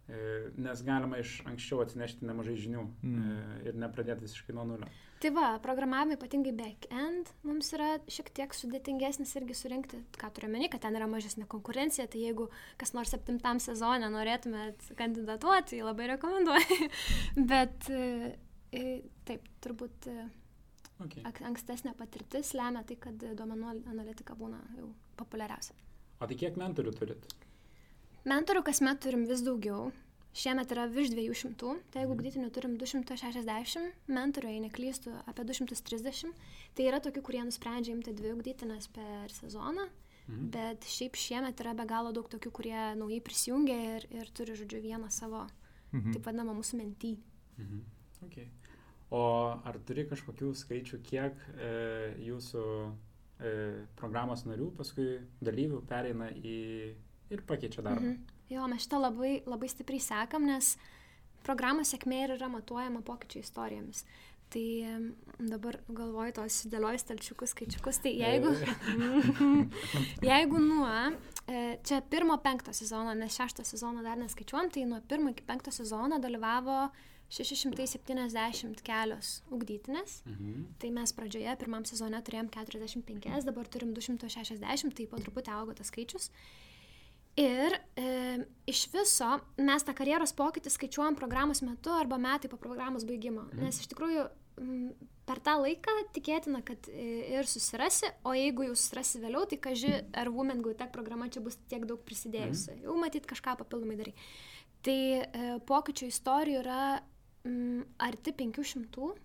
E, 0.04 0.16
nes 0.60 0.82
galima 0.84 1.16
iš 1.22 1.38
anksčiau 1.48 1.80
atsinešti 1.80 2.28
nemažai 2.28 2.58
žinių 2.60 2.82
mm. 2.84 3.20
E, 3.24 3.60
ir 3.70 3.78
nepradėti 3.80 4.26
visiškai 4.26 4.56
nuo 4.58 4.66
nulio. 4.68 4.90
Tai 5.24 5.30
va, 5.32 5.46
programavimai, 5.64 6.18
ypatingai 6.18 6.52
back-end, 6.58 7.30
mums 7.48 7.70
yra 7.78 7.94
šiek 8.12 8.34
tiek 8.36 8.56
sudėtingesnis 8.58 9.32
irgi 9.40 9.56
surinkti, 9.56 10.02
ką 10.20 10.28
turiu 10.36 10.50
meni, 10.52 10.68
kad 10.72 10.84
ten 10.84 11.00
yra 11.00 11.08
mažesnė 11.08 11.48
konkurencija, 11.48 12.10
tai 12.12 12.26
jeigu 12.26 12.50
kas 12.82 12.92
nors 12.98 13.13
septintam 13.16 13.62
sezonė 13.63 14.12
norėtumėt 14.12 14.89
kandidatuoti, 15.00 15.78
tai 15.78 15.88
labai 15.88 16.10
rekomenduoju. 16.18 16.89
Bet 17.54 17.88
e, 17.96 18.84
taip, 19.24 19.48
turbūt 19.63 20.10
okay. 20.12 21.24
ankstesnė 21.48 21.96
patirtis 21.96 22.52
lemia 22.60 22.84
tai, 22.84 23.00
kad 23.08 23.24
duomenų 23.24 23.72
analitika 23.96 24.36
būna 24.36 24.60
jau 24.82 24.92
populiariausia. 25.24 25.80
O 26.20 26.28
tai 26.28 26.36
kiek 26.44 26.60
mentorių 26.60 26.92
turit? 27.00 27.32
Mentorių 28.24 28.64
kasmet 28.64 29.02
turim 29.04 29.26
vis 29.28 29.44
daugiau. 29.44 29.92
Šiemet 30.34 30.72
yra 30.74 30.88
virš 30.90 31.12
200, 31.14 31.74
tai 31.94 32.02
jeigu 32.02 32.16
gdytinių 32.18 32.48
turim 32.56 32.78
260, 32.82 33.92
mentorių, 34.10 34.50
jei 34.50 34.62
neklystu, 34.64 35.12
apie 35.30 35.44
230, 35.46 36.32
tai 36.74 36.88
yra 36.90 36.98
tokių, 37.04 37.22
kurie 37.28 37.44
nusprendžia 37.46 37.94
imti 37.94 38.16
dvi 38.18 38.32
ugdytinės 38.34 38.90
per 38.96 39.30
sezoną, 39.36 39.86
mhm. 40.24 40.48
bet 40.56 40.90
šiaip 40.90 41.20
šiemet 41.20 41.62
yra 41.62 41.76
be 41.78 41.86
galo 41.86 42.16
daug 42.16 42.32
tokių, 42.34 42.54
kurie 42.56 42.80
naujai 42.98 43.22
prisijungia 43.22 43.78
ir, 43.92 44.10
ir 44.10 44.34
turi, 44.34 44.58
žodžiu, 44.58 44.82
vieną 44.88 45.12
savo, 45.14 45.46
mhm. 45.92 46.16
taip 46.16 46.26
vadinamą 46.32 46.58
mūsų 46.64 46.82
mentį. 46.82 47.14
Mhm. 47.60 47.86
Okay. 48.32 48.50
O 49.14 49.24
ar 49.54 49.78
turi 49.86 50.08
kažkokių 50.10 50.56
skaičių, 50.58 51.04
kiek 51.06 51.42
e, 51.54 51.74
jūsų 52.26 52.64
e, 52.90 53.52
programos 54.00 54.48
narių 54.48 54.72
paskui 54.80 55.20
dalyvių 55.46 55.84
pereina 55.86 56.32
į 56.34 56.62
ir 57.38 57.46
pakeičia 57.48 57.86
darbą. 57.86 58.13
Mhm. 58.13 58.39
Jo, 58.54 58.67
mes 58.69 58.86
šitą 58.86 59.00
labai, 59.02 59.34
labai 59.50 59.69
stipriai 59.72 60.04
sekam, 60.04 60.46
nes 60.50 60.76
programos 61.43 61.93
sėkmė 61.93 62.24
ir 62.26 62.36
yra 62.38 62.50
matuojama 62.52 63.02
pokyčių 63.08 63.41
istorijomis. 63.43 64.04
Tai 64.54 64.65
dabar 65.50 65.80
galvoju 65.89 66.36
tos 66.38 66.60
dėlioju 66.69 67.00
stalčiukus, 67.02 67.56
skaičiukus, 67.56 67.98
tai 68.04 68.12
jeigu, 68.19 68.52
jeigu 70.30 70.60
nuo, 70.62 70.91
e, 71.50 71.63
čia 71.82 72.04
pirmo 72.12 72.38
penkto 72.43 72.76
sezono, 72.76 73.15
nes 73.17 73.34
šešto 73.34 73.65
sezono 73.65 74.04
dar 74.06 74.19
neskaičiuom, 74.22 74.69
tai 74.76 74.86
nuo 74.86 75.02
pirmo 75.10 75.34
iki 75.34 75.48
penkto 75.48 75.74
sezono 75.74 76.19
dalyvavo 76.22 76.84
670 77.34 78.84
kelios 78.86 79.39
ugdytinės. 79.50 80.19
Mhm. 80.30 80.67
Tai 80.78 80.91
mes 81.00 81.15
pradžioje 81.17 81.56
pirmam 81.63 81.88
sezone 81.89 82.22
turėjom 82.22 82.52
45, 82.54 83.48
dabar 83.50 83.72
turim 83.74 83.96
260, 83.98 84.93
tai 84.93 85.10
po 85.10 85.17
truputį 85.17 85.56
augo 85.56 85.74
tas 85.74 85.89
skaičius. 85.89 86.30
Ir 87.39 87.74
e, 87.98 88.43
iš 88.69 88.86
viso 88.93 89.30
mes 89.58 89.86
tą 89.86 89.96
karjeros 89.98 90.36
pokytį 90.38 90.69
skaičiuojam 90.69 91.15
programos 91.17 91.63
metu 91.65 91.89
arba 91.96 92.19
metai 92.22 92.52
po 92.52 92.60
programos 92.62 93.08
baigimo. 93.10 93.48
Mhm. 93.48 93.63
Nes 93.65 93.80
iš 93.82 93.89
tikrųjų 93.89 94.28
m, 94.62 94.91
per 95.26 95.41
tą 95.41 95.56
laiką 95.63 95.96
tikėtina, 96.13 96.62
kad 96.65 96.89
e, 96.93 97.08
ir 97.34 97.50
susirasi, 97.50 98.12
o 98.30 98.36
jeigu 98.38 98.67
jau 98.67 98.78
susirasi 98.78 99.24
vėliau, 99.24 99.48
tai 99.50 99.58
kažkai 99.65 100.04
ar 100.22 100.30
Women 100.30 100.62
Go 100.62 100.76
Tech 100.78 100.93
programa 100.93 101.30
čia 101.34 101.41
bus 101.41 101.58
tiek 101.72 101.88
daug 101.89 102.06
prisidėjusi. 102.06 102.76
Mhm. 102.76 102.86
Jau 102.86 103.00
matyt 103.02 103.26
kažką 103.30 103.58
papildomai 103.63 103.98
darai. 103.98 104.13
Tai 104.86 105.00
e, 105.17 105.52
pokyčių 105.65 106.13
istorijų 106.13 106.62
yra 106.62 106.84
m, 107.50 107.82
arti 107.98 108.36
500 108.43 109.15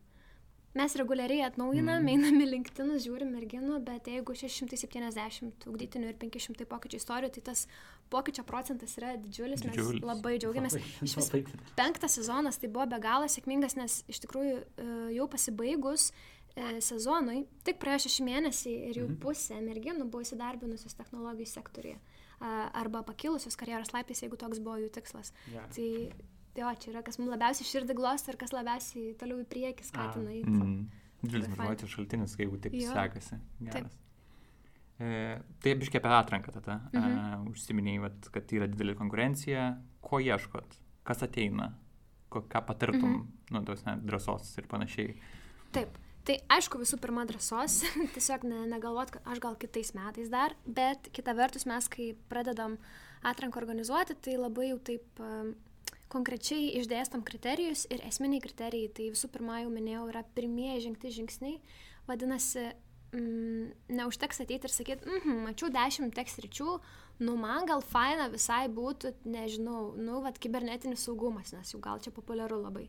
Mes 0.77 0.94
reguliariai 1.01 1.47
atnaujinam, 1.47 2.03
mm. 2.05 2.11
einam 2.12 2.42
į 2.44 2.47
LinkedIn, 2.53 2.90
žiūrim 3.03 3.31
merginų, 3.33 3.81
bet 3.87 4.07
jeigu 4.11 4.35
670 4.37 5.64
ugdytinių 5.71 6.11
ir 6.12 6.18
500 6.21 6.68
pokyčių 6.68 7.01
istorijų, 7.01 7.31
tai 7.35 7.42
tas 7.49 7.64
pokyčio 8.12 8.44
procentas 8.49 8.97
yra 9.01 9.14
didžiulis, 9.21 9.62
mes 9.66 9.77
didžiulis. 9.77 10.05
labai 10.07 10.37
džiaugiamės. 10.40 10.79
Vis 11.03 11.16
penktas 11.79 12.18
sezonas 12.18 12.61
tai 12.61 12.71
buvo 12.73 12.87
be 12.90 13.01
galo 13.03 13.29
sėkmingas, 13.31 13.77
nes 13.79 14.03
iš 14.09 14.23
tikrųjų 14.25 14.59
e, 14.59 14.88
jau 15.16 15.29
pasibaigus 15.31 16.11
e, 16.11 16.79
sezonui, 16.85 17.42
tik 17.68 17.81
praėjo 17.83 18.07
šeši 18.07 18.29
mėnesiai 18.29 18.79
ir 18.90 19.03
jau 19.03 19.11
mm. 19.11 19.21
pusė 19.25 19.61
merginų 19.64 20.09
buvo 20.09 20.25
įsidarbinusios 20.27 20.97
technologijų 20.99 21.53
sektoriuje 21.53 21.99
arba 22.38 23.03
pakilusios 23.03 23.57
karjeros 23.59 23.90
laiptais, 23.90 24.21
jeigu 24.23 24.37
toks 24.38 24.61
buvo 24.62 24.77
jų 24.79 24.92
tikslas. 24.94 25.33
Yeah. 25.51 25.66
Tai 25.75 25.87
jo, 26.59 26.73
čia 26.83 26.92
yra, 26.92 27.03
kas 27.07 27.18
mums 27.18 27.33
labiausiai 27.33 27.66
širdį 27.66 27.97
glosto 27.99 28.33
ir 28.33 28.38
kas 28.40 28.55
labiausiai 28.55 29.14
toliau 29.18 29.42
į 29.42 29.47
priekį 29.51 29.87
skatina. 29.88 30.37
Mm. 30.47 30.85
Didelis 31.23 31.51
motivacijos 31.51 31.97
šaltinis, 31.97 32.37
jeigu 32.38 32.61
taip 32.62 32.77
jo. 32.79 32.92
sekasi. 32.94 33.40
Geras. 33.59 33.75
Taip. 33.75 34.05
E, 34.99 35.39
tai 35.63 35.75
biškiai 35.79 36.01
apie 36.03 36.15
atranką 36.17 36.55
tada. 36.57 36.81
Mhm. 36.93 37.19
E, 37.19 37.53
užsiminėjai, 37.53 38.03
vat, 38.03 38.31
kad 38.35 38.55
yra 38.57 38.69
didelė 38.71 38.97
konkurencija. 38.99 39.71
Ko 40.05 40.21
ieškot? 40.23 40.79
Kas 41.07 41.23
ateina? 41.27 41.73
Ko, 42.29 42.43
ką 42.45 42.65
patartum, 42.69 43.15
mhm. 43.15 43.55
nu, 43.55 43.65
tos 43.69 43.87
ne, 43.87 43.97
drąsos 44.05 44.51
ir 44.61 44.69
panašiai. 44.71 45.15
Taip. 45.77 45.97
Tai 46.29 46.35
aišku, 46.59 46.77
visų 46.83 46.99
pirma, 47.01 47.23
drąsos, 47.25 47.79
tiesiog 48.17 48.43
ne, 48.45 48.65
negalvot, 48.69 49.15
kad 49.15 49.31
aš 49.33 49.39
gal 49.41 49.55
kitais 49.57 49.95
metais 49.97 50.29
dar, 50.29 50.53
bet 50.67 51.09
kita 51.17 51.33
vertus 51.39 51.65
mes, 51.65 51.87
kai 51.89 52.11
pradedam 52.29 52.75
atranką 53.25 53.63
organizuoti, 53.63 54.19
tai 54.27 54.35
labai 54.37 54.69
jau 54.75 54.77
taip 54.91 55.23
konkrečiai 56.13 56.75
išdėstam 56.81 57.23
kriterijus 57.25 57.87
ir 57.93 58.03
esminiai 58.09 58.43
kriterijai, 58.45 58.91
tai 58.93 59.09
visų 59.15 59.31
pirma, 59.33 59.63
jau 59.63 59.73
minėjau, 59.73 60.05
yra 60.13 60.25
pirmieji 60.37 60.85
žengti 60.89 61.15
žingsniai, 61.17 61.57
vadinasi, 62.09 62.69
mm, 63.12 63.68
neužteks 63.99 64.42
ateiti 64.44 64.68
ir 64.68 64.75
sakyti, 64.75 65.09
mhm, 65.09 65.44
mačiau 65.49 65.71
dešimt 65.73 66.14
tekst 66.16 66.40
ryčių, 66.44 66.79
nu 67.25 67.37
man 67.40 67.68
gal 67.68 67.83
faina 67.85 68.29
visai 68.33 68.66
būtų, 68.73 69.14
nežinau, 69.29 69.92
nu, 69.99 70.23
vad, 70.25 70.38
kibernetinis 70.38 71.07
saugumas, 71.09 71.53
nes 71.57 71.75
jau 71.75 71.81
gal 71.83 72.03
čia 72.05 72.14
populiaru 72.14 72.61
labai. 72.62 72.88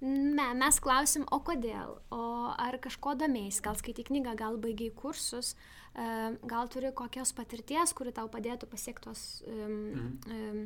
Me, 0.00 0.46
mes 0.56 0.78
klausim, 0.80 1.26
o 1.28 1.42
kodėl, 1.44 1.98
o 2.14 2.24
ar 2.56 2.78
kažko 2.80 3.18
domėjai, 3.20 3.58
gal 3.66 3.76
skaitai 3.76 4.06
knygą, 4.08 4.32
gal 4.38 4.56
baigiai 4.60 4.94
kursus, 4.96 5.52
e, 5.92 6.06
gal 6.48 6.70
turi 6.72 6.88
kokios 6.96 7.34
patirties, 7.36 7.92
kuri 7.92 8.14
tau 8.16 8.30
padėtų 8.32 8.68
pasiekti 8.70 9.10
tos 9.10 9.24
um, 9.44 9.74
mhm. 9.90 10.38
um, 10.38 10.62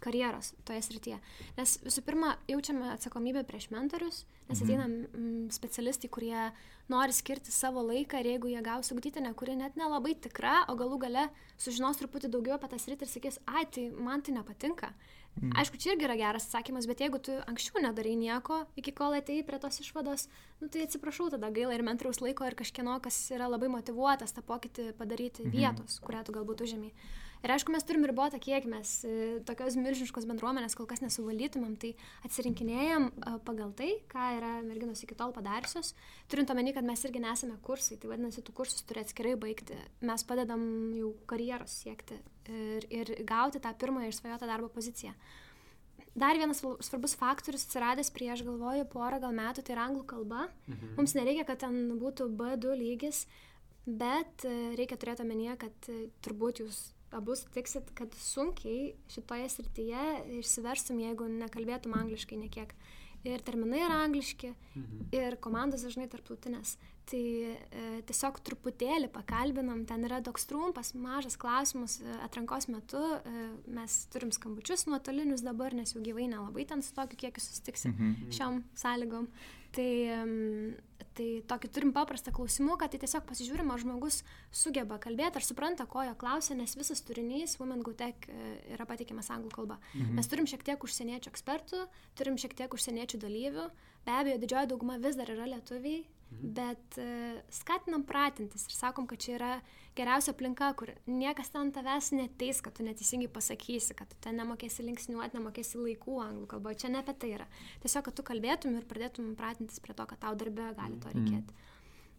karjeros 0.00 0.54
toje 0.64 0.80
srityje. 0.86 1.18
Nes 1.58 1.76
visų 1.84 2.04
pirma, 2.06 2.36
jaučiame 2.48 2.88
atsakomybę 2.94 3.44
prieš 3.44 3.68
mentorius, 3.74 4.24
nes 4.48 4.62
mhm. 4.62 4.64
ateina 4.64 4.88
mm, 4.88 5.46
specialistai, 5.52 6.08
kurie 6.08 6.48
nori 6.92 7.12
skirti 7.12 7.52
savo 7.52 7.82
laiką 7.84 8.20
ir 8.22 8.32
jeigu 8.32 8.50
jie 8.52 8.62
gaus 8.64 8.92
ugdytinę, 8.94 9.34
kuri 9.36 9.56
net 9.56 9.76
nelabai 9.76 10.14
tikra, 10.26 10.64
o 10.68 10.76
galų 10.78 10.98
gale 11.04 11.28
sužinos 11.60 12.00
truputį 12.00 12.32
daugiau 12.32 12.56
apie 12.56 12.70
tą 12.72 12.80
sritį 12.80 13.06
ir 13.06 13.12
sakys, 13.12 13.40
ai, 13.46 13.66
tai 13.66 13.88
man 13.92 14.24
tai 14.24 14.36
nepatinka. 14.38 14.92
Mhm. 15.38 15.52
Aišku, 15.60 15.78
čia 15.78 15.92
irgi 15.94 16.08
yra 16.08 16.16
geras 16.18 16.48
atsakymas, 16.48 16.88
bet 16.90 17.04
jeigu 17.04 17.20
tu 17.22 17.36
anksčiau 17.46 17.82
nedarai 17.84 18.16
nieko, 18.18 18.64
iki 18.80 18.90
kol 18.96 19.14
atei 19.14 19.44
prie 19.46 19.60
tos 19.62 19.78
išvados, 19.84 20.26
nu, 20.58 20.66
tai 20.72 20.82
atsiprašau, 20.86 21.28
tada 21.34 21.52
gaila 21.54 21.76
ir 21.76 21.84
mentoriaus 21.86 22.18
laiko 22.24 22.48
ir 22.48 22.58
kažkieno, 22.58 22.96
kas 23.04 23.20
yra 23.36 23.46
labai 23.46 23.70
motivuotas 23.70 24.34
tą 24.34 24.42
pokytį 24.42 24.90
padaryti 24.98 25.46
mhm. 25.46 25.54
vietos, 25.54 26.00
kurią 26.02 26.24
tu 26.26 26.34
galbūt 26.34 26.66
užėmė. 26.66 26.90
Ir 27.44 27.52
aišku, 27.54 27.70
mes 27.70 27.84
turim 27.86 28.02
ribotą 28.08 28.40
kiekį, 28.42 28.70
mes 28.72 28.92
e, 29.06 29.16
tokios 29.46 29.76
milžiniškos 29.78 30.26
bendruomenės 30.26 30.74
kol 30.78 30.88
kas 30.90 31.02
nesuvalytumėm, 31.04 31.76
tai 31.78 31.92
atsirinkinėjom 32.26 33.08
e, 33.12 33.34
pagal 33.46 33.70
tai, 33.78 33.92
ką 34.10 34.24
yra 34.40 34.52
merginos 34.66 35.04
iki 35.06 35.14
tol 35.18 35.30
padariusios, 35.36 35.92
turint 36.30 36.50
omeny, 36.50 36.72
kad 36.74 36.86
mes 36.86 37.04
irgi 37.06 37.22
nesame 37.22 37.60
kursai, 37.62 38.00
tai 38.02 38.10
vadinasi, 38.10 38.42
tų 38.42 38.56
kursus 38.58 38.82
turi 38.88 39.04
atskirai 39.04 39.36
baigti. 39.38 39.78
Mes 40.02 40.26
padedam 40.26 40.64
jau 40.98 41.12
karjeros 41.30 41.78
siekti 41.84 42.18
ir, 42.50 42.88
ir 42.90 43.14
gauti 43.28 43.62
tą 43.62 43.72
pirmąją 43.78 44.10
išsvajotą 44.10 44.50
darbo 44.50 44.72
poziciją. 44.74 45.14
Dar 46.18 46.34
vienas 46.34 46.64
svarbus 46.82 47.14
faktorius 47.14 47.68
atsiradęs 47.68 48.10
prieš, 48.10 48.42
galvoju, 48.42 48.88
porą 48.90 49.20
gal 49.22 49.34
metų, 49.36 49.62
tai 49.62 49.76
yra 49.76 49.86
anglų 49.86 50.02
kalba. 50.10 50.48
Mhm. 50.66 50.96
Mums 50.98 51.14
nereikia, 51.14 51.46
kad 51.46 51.62
ten 51.62 51.84
būtų 52.00 52.32
B2 52.34 52.74
lygis, 52.82 53.28
bet 53.86 54.42
e, 54.42 54.56
reikia 54.74 54.98
turėti 54.98 55.22
omenyje, 55.22 55.54
kad 55.62 55.92
turbūt 56.26 56.64
jūs 56.64 56.88
abu 57.14 57.36
sutiksit, 57.36 57.90
kad 57.98 58.14
sunkiai 58.20 58.92
šitoje 59.12 59.48
srityje 59.54 60.04
išsiverstum, 60.40 61.00
jeigu 61.02 61.28
nekalbėtum 61.32 61.96
angliškai 61.98 62.38
nekiek. 62.40 62.74
Ir 63.26 63.42
terminai 63.42 63.80
yra 63.82 64.02
angliški, 64.04 64.52
mhm. 64.78 65.08
ir 65.16 65.38
komandos 65.42 65.82
dažnai 65.86 66.06
tarptautinės. 66.10 66.76
Tai 67.08 67.20
e, 67.24 67.84
tiesiog 68.08 68.40
truputėlį 68.44 69.08
pakalbinam, 69.14 69.84
ten 69.88 70.04
yra 70.04 70.18
toks 70.24 70.44
trumpas, 70.48 70.90
mažas 70.92 71.38
klausimas 71.40 71.98
e, 72.02 72.16
atrankos 72.26 72.68
metu. 72.68 73.00
E, 73.00 73.46
mes 73.72 74.02
turim 74.12 74.32
skambučius 74.34 74.84
nuotolinius 74.90 75.44
dabar, 75.46 75.76
nes 75.76 75.94
jau 75.94 76.02
gyvai 76.04 76.26
nelabai 76.28 76.66
ten 76.68 76.84
su 76.84 76.92
tokiu 76.96 77.22
kiekiu 77.24 77.44
susitiksi 77.44 77.88
mhm. 77.94 78.28
šiom 78.36 78.60
sąlygom. 78.76 79.30
Tai, 79.68 79.88
tai 81.12 81.26
tokį 81.48 81.68
turim 81.76 81.90
paprastą 81.92 82.32
klausimą, 82.32 82.78
kad 82.80 82.92
tai 82.92 83.00
tiesiog 83.02 83.26
pasižiūrim, 83.28 83.68
ar 83.72 83.82
žmogus 83.82 84.22
sugeba 84.54 84.96
kalbėti, 85.02 85.36
ar 85.40 85.44
supranta, 85.44 85.84
ko 85.88 86.06
jo 86.06 86.14
klausia, 86.18 86.56
nes 86.56 86.72
visas 86.78 87.02
turinys 87.04 87.58
Women 87.60 87.84
Go 87.84 87.92
Tech 87.96 88.28
e, 88.32 88.52
yra 88.76 88.88
pateikiamas 88.88 89.28
anglų 89.34 89.52
kalba. 89.56 89.80
Mhm. 89.94 90.16
Mes 90.20 90.28
turim 90.28 90.48
šiek 90.48 90.64
tiek 90.64 90.88
užsieniečių 90.88 91.32
ekspertų, 91.32 91.82
turim 92.20 92.40
šiek 92.40 92.56
tiek 92.58 92.78
užsieniečių 92.80 93.20
dalyvių, 93.24 93.66
be 94.08 94.16
abejo, 94.16 94.40
didžioji 94.44 94.72
dauguma 94.72 95.00
vis 95.04 95.20
dar 95.20 95.36
yra 95.36 95.48
lietuviai, 95.52 96.06
Mhm. 96.30 96.50
Bet 96.54 96.98
uh, 97.00 97.38
skatinam 97.52 98.04
pratintis 98.06 98.66
ir 98.68 98.74
sakom, 98.76 99.06
kad 99.08 99.22
čia 99.22 99.36
yra 99.38 99.52
geriausia 99.96 100.34
aplinka, 100.34 100.68
kur 100.78 100.92
niekas 101.08 101.50
ten 101.54 101.72
tavęs 101.74 102.12
neteis, 102.14 102.60
kad 102.62 102.76
tu 102.76 102.84
neteisingai 102.86 103.30
pasakysi, 103.32 103.96
kad 103.98 104.10
tu 104.12 104.18
ten 104.22 104.38
nemokėsi 104.38 104.84
linksniuoti, 104.86 105.38
nemokėsi 105.38 105.80
laikų 105.80 106.18
anglų 106.26 106.46
kalboje. 106.52 106.82
Čia 106.84 106.92
ne 106.92 107.00
apie 107.02 107.16
tai 107.18 107.32
yra. 107.38 107.48
Tiesiog, 107.82 108.04
kad 108.06 108.18
tu 108.18 108.26
kalbėtum 108.28 108.76
ir 108.78 108.86
pradėtum 108.90 109.32
pratintis 109.38 109.80
prie 109.82 109.96
to, 109.96 110.06
kad 110.10 110.20
tau 110.22 110.36
darbė 110.38 110.70
gali 110.78 111.00
to 111.02 111.10
mhm. 111.10 111.18
reikėti. 111.18 111.56
Mhm. 111.56 111.74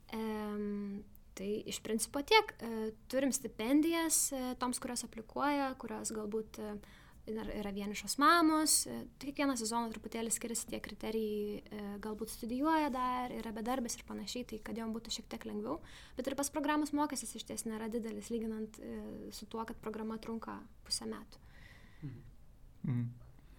Um, 0.09 1.03
tai 1.37 1.51
iš 1.69 1.79
principo 1.85 2.23
tiek. 2.25 2.55
Uh, 2.59 2.89
turim 3.11 3.31
stipendijas 3.35 4.25
uh, 4.33 4.51
toms, 4.59 4.81
kurios 4.81 5.05
aplikuoja, 5.05 5.75
kurios 5.79 6.11
galbūt 6.17 6.59
uh, 6.65 6.97
yra 7.29 7.71
vienišos 7.73 8.17
mamos, 8.21 8.85
e, 8.87 9.05
tai 9.19 9.29
kiekvieną 9.29 9.55
sezoną 9.59 9.91
truputėlį 9.93 10.31
skiriasi 10.33 10.67
tie 10.71 10.79
kriterijai, 10.83 11.59
e, 11.61 11.81
galbūt 12.03 12.33
studijuoja 12.33 12.89
dar, 12.93 13.33
yra 13.35 13.53
bedarbės 13.55 13.97
ir 13.97 14.05
panašiai, 14.07 14.45
tai 14.49 14.59
kad 14.63 14.77
jom 14.77 14.93
būtų 14.95 15.13
šiek 15.15 15.29
tiek 15.31 15.45
lengviau, 15.49 15.79
bet 16.17 16.27
ir 16.27 16.35
pas 16.39 16.49
programos 16.49 16.93
mokestis 16.93 17.35
iš 17.35 17.47
ties 17.49 17.65
nėra 17.69 17.89
didelis, 17.91 18.31
lyginant 18.33 18.79
e, 18.79 19.31
su 19.35 19.45
tuo, 19.45 19.65
kad 19.65 19.77
programa 19.77 20.17
trunka 20.17 20.59
pusę 20.87 21.09
metų. 21.09 21.43
Mhm. 22.03 22.23
Mhm. 22.87 23.05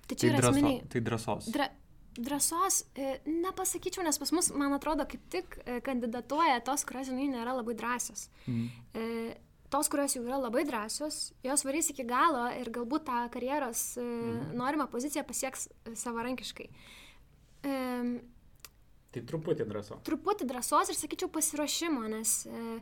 Tai 0.06 0.16
čia 0.16 0.26
tai 0.26 0.33
yra 0.35 0.48
asmeniai. 0.48 0.80
Tai 0.90 1.04
drąsos. 1.06 1.50
Dra, 1.54 1.68
drąsos 2.16 2.80
nepasakyčiau, 3.26 4.02
nes 4.02 4.18
pas 4.18 4.33
mus, 4.35 4.50
man 4.52 4.74
atrodo, 4.74 5.06
kaip 5.06 5.22
tik 5.30 5.61
kandidatuoja 5.87 6.59
tos, 6.66 6.83
kurios, 6.85 7.06
žinai, 7.12 7.28
nėra 7.30 7.54
labai 7.54 7.76
drąsios. 7.78 8.28
Mhm 8.46 9.38
tos, 9.70 9.88
kurios 9.92 10.16
jau 10.16 10.24
yra 10.26 10.38
labai 10.40 10.64
drąsios, 10.68 11.30
jos 11.46 11.64
varys 11.66 11.90
iki 11.92 12.06
galo 12.09 12.46
ir 12.59 12.70
galbūt 12.74 13.06
tą 13.09 13.22
karjeros 13.35 13.94
mhm. 14.00 14.54
norimą 14.59 14.88
poziciją 14.92 15.24
pasieks 15.28 15.68
e, 15.70 15.94
savarankiškai. 15.98 16.68
Um, 17.70 18.14
tai 19.12 19.22
truputį 19.28 19.66
drąsos. 19.68 20.02
Truputį 20.06 20.48
drąsos 20.48 20.90
ir 20.90 20.98
sakyčiau 20.98 21.30
pasiruošimo, 21.33 22.06
nes 22.11 22.35
e, 22.48 22.80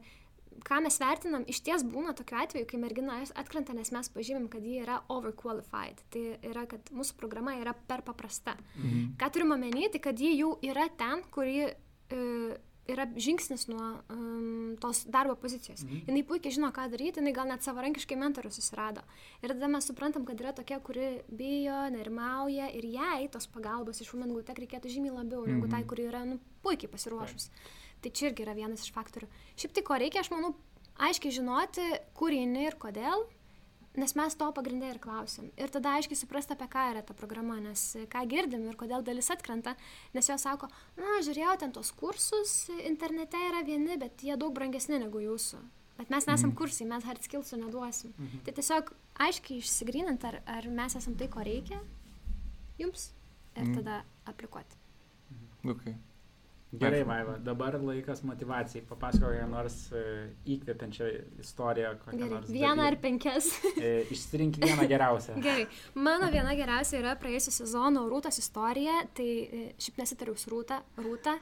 ką 0.64 0.80
mes 0.84 0.98
vertinam, 1.00 1.44
iš 1.50 1.60
ties 1.66 1.84
būna 1.86 2.14
tokiu 2.16 2.38
atveju, 2.40 2.66
kai 2.70 2.80
mergina 2.80 3.18
atkrenta, 3.38 3.74
nes 3.76 3.90
mes 3.94 4.10
pažymim, 4.14 4.48
kad 4.52 4.64
ji 4.64 4.80
yra 4.82 5.00
overqualified. 5.12 6.00
Tai 6.14 6.24
yra, 6.46 6.64
kad 6.70 6.92
mūsų 6.94 7.18
programa 7.20 7.56
yra 7.60 7.74
per 7.74 8.04
paprasta. 8.06 8.56
Mhm. 8.78 9.12
Ką 9.20 9.30
turim 9.34 9.54
omeny, 9.56 9.88
tai 9.92 10.02
kad 10.08 10.18
ji 10.18 10.34
jau 10.38 10.54
yra 10.64 10.88
ten, 10.98 11.24
kur 11.34 11.48
ji 11.48 11.68
e, 11.68 12.22
yra 12.88 13.04
žingsnis 13.20 13.66
nuo 13.68 13.84
um, 14.08 14.76
tos 14.80 15.02
darbo 15.12 15.34
pozicijos. 15.36 15.82
Mhm. 15.84 16.08
Jis 16.08 16.26
puikiai 16.28 16.54
žino, 16.56 16.70
ką 16.74 16.86
daryti, 16.92 17.20
jinai 17.20 17.34
gal 17.36 17.48
net 17.50 17.64
savarankiškai 17.66 18.16
mentorių 18.18 18.52
susirado. 18.54 19.04
Ir 19.42 19.52
tada 19.52 19.68
mes 19.68 19.88
suprantam, 19.90 20.24
kad 20.28 20.40
yra 20.40 20.54
tokia, 20.56 20.80
kuri 20.84 21.10
bijo, 21.28 21.80
nerimauja 21.94 22.70
ir 22.78 22.88
jai 22.94 23.28
tos 23.32 23.48
pagalbos 23.52 24.00
iš 24.00 24.14
Women 24.14 24.32
Tech 24.48 24.60
reikėtų 24.62 24.92
žymiai 24.94 25.18
labiau 25.18 25.44
mhm. 25.44 25.58
negu 25.58 25.68
tai, 25.72 25.82
kuri 25.84 26.08
yra 26.08 26.24
nu, 26.28 26.38
puikiai 26.64 26.90
pasiruošus. 26.92 27.50
Tai. 27.50 27.76
tai 28.02 28.14
čia 28.14 28.30
irgi 28.30 28.46
yra 28.46 28.56
vienas 28.56 28.86
iš 28.86 28.94
faktorių. 28.96 29.28
Šiaip 29.58 29.76
tai 29.76 29.84
ko 29.84 30.00
reikia, 30.00 30.24
aš 30.24 30.32
manau, 30.32 30.54
aiškiai 30.98 31.34
žinoti, 31.40 31.84
kur 32.16 32.32
jinai 32.32 32.70
ir 32.70 32.78
kodėl, 32.80 33.28
Nes 33.98 34.14
mes 34.14 34.36
to 34.38 34.46
pagrindę 34.54 34.92
ir 34.92 35.00
klausim. 35.02 35.48
Ir 35.58 35.72
tada 35.74 35.96
aiškiai 35.98 36.18
suprasti, 36.18 36.54
apie 36.54 36.68
ką 36.70 36.84
yra 36.92 37.02
ta 37.02 37.16
programa, 37.18 37.56
nes 37.62 37.82
ką 38.12 38.22
girdim 38.30 38.68
ir 38.68 38.76
kodėl 38.78 39.02
dalis 39.02 39.30
atkrenta. 39.34 39.74
Nes 40.14 40.28
jos 40.30 40.44
sako, 40.46 40.68
na, 40.98 41.18
žiūrėjau, 41.26 41.56
ten 41.64 41.74
tos 41.74 41.90
kursus 41.98 42.68
internete 42.86 43.40
yra 43.48 43.64
vieni, 43.66 43.98
bet 43.98 44.22
jie 44.22 44.38
daug 44.38 44.54
brangesni 44.54 45.00
negu 45.02 45.22
jūsų. 45.24 45.58
Bet 45.98 46.12
mes 46.14 46.28
nesam 46.30 46.52
mhm. 46.52 46.58
kursai, 46.60 46.86
mes 46.86 47.06
hard 47.08 47.26
skillsų 47.26 47.58
neduosim. 47.64 48.12
Mhm. 48.14 48.42
Tai 48.46 48.54
tiesiog 48.60 48.92
aiškiai 49.26 49.58
išsigrinant, 49.64 50.26
ar, 50.30 50.38
ar 50.46 50.68
mes 50.70 50.94
esam 51.00 51.18
tai, 51.18 51.26
ko 51.32 51.42
reikia 51.42 51.80
jums 52.78 53.10
ir 53.56 53.64
mhm. 53.66 53.80
tada 53.80 54.04
aplikuoti. 54.30 54.78
Mhm. 55.32 55.72
Okay. 55.74 55.98
Gerai, 56.68 57.00
Vaiva, 57.02 57.38
dabar 57.40 57.78
laikas 57.80 58.20
motivacijai. 58.28 58.82
Papasakok, 58.84 59.36
nors 59.48 59.76
uh, 59.96 60.26
įkvepiančią 60.52 61.06
istoriją. 61.40 61.94
Gerai, 62.12 62.42
vieną 62.44 62.84
ar 62.90 62.98
penkias. 63.00 63.48
e, 63.80 64.02
išsirink 64.12 64.58
vieną 64.66 64.84
geriausią. 64.90 65.38
Gerai, 65.40 65.64
mano 65.96 66.28
viena 66.34 66.52
geriausia 66.58 67.00
yra 67.00 67.16
praėjusio 67.20 67.54
sezono 67.56 68.04
Rūtos 68.12 68.36
istorija. 68.42 69.00
Tai 69.16 69.28
e, 69.28 69.62
šiaip 69.80 70.02
nesitariu 70.02 70.36
su 70.36 70.52
Rūta. 70.52 70.82
Rūta. 71.00 71.38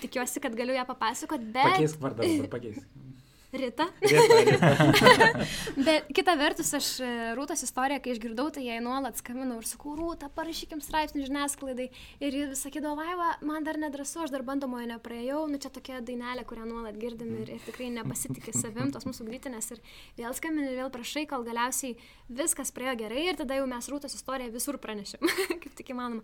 Tikiuosi, 0.00 0.40
kad 0.40 0.56
galiu 0.56 0.78
ją 0.78 0.88
papasakoti, 0.88 1.52
bet... 1.52 1.76
Pakeisk 1.76 2.00
vardą, 2.00 2.32
pakeisk. 2.56 2.88
Rita. 3.52 3.88
Rita, 4.00 4.36
Rita. 4.46 5.46
Bet 5.86 6.06
kita 6.14 6.36
vertus, 6.38 6.70
aš 6.76 6.88
e, 7.02 7.08
Rūtos 7.34 7.64
istoriją, 7.66 7.98
kai 8.04 8.12
išgirdau, 8.14 8.46
tai 8.54 8.62
jai 8.68 8.76
nuolat 8.84 9.18
skambinau 9.18 9.56
ir 9.58 9.66
sakau, 9.66 9.96
Rūta, 9.98 10.28
parašykim 10.36 10.78
straipsnį 10.84 11.26
žiniasklaidai. 11.26 11.88
Ir 12.22 12.36
jis 12.38 12.62
sakydavo, 12.62 12.94
Vaiva, 13.00 13.32
man 13.42 13.66
dar 13.66 13.80
nedrasu, 13.82 14.22
aš 14.22 14.30
dar 14.30 14.46
bandomojo 14.46 14.86
nepraėjau, 14.92 15.42
nu 15.50 15.58
čia 15.62 15.72
tokia 15.74 15.98
dainelė, 15.98 16.46
kurią 16.46 16.68
nuolat 16.70 16.98
girdim 17.00 17.34
ir, 17.42 17.50
ir 17.56 17.66
tikrai 17.66 17.90
nepasitikė 17.98 18.54
savim, 18.54 18.94
tos 18.94 19.08
mūsų 19.08 19.26
grytinės. 19.26 19.72
Ir 19.74 19.82
vėl 20.22 20.36
skambini, 20.38 20.70
ir 20.70 20.84
vėl 20.84 20.94
prašai, 20.94 21.26
kol 21.30 21.42
galiausiai 21.46 21.98
viskas 22.30 22.70
praėjo 22.70 23.00
gerai 23.02 23.26
ir 23.32 23.40
tada 23.40 23.58
jau 23.58 23.66
mes 23.70 23.90
Rūtos 23.90 24.14
istoriją 24.14 24.54
visur 24.54 24.78
pranešėm, 24.78 25.26
kaip 25.64 25.72
tik 25.74 25.90
įmanoma. 25.90 26.22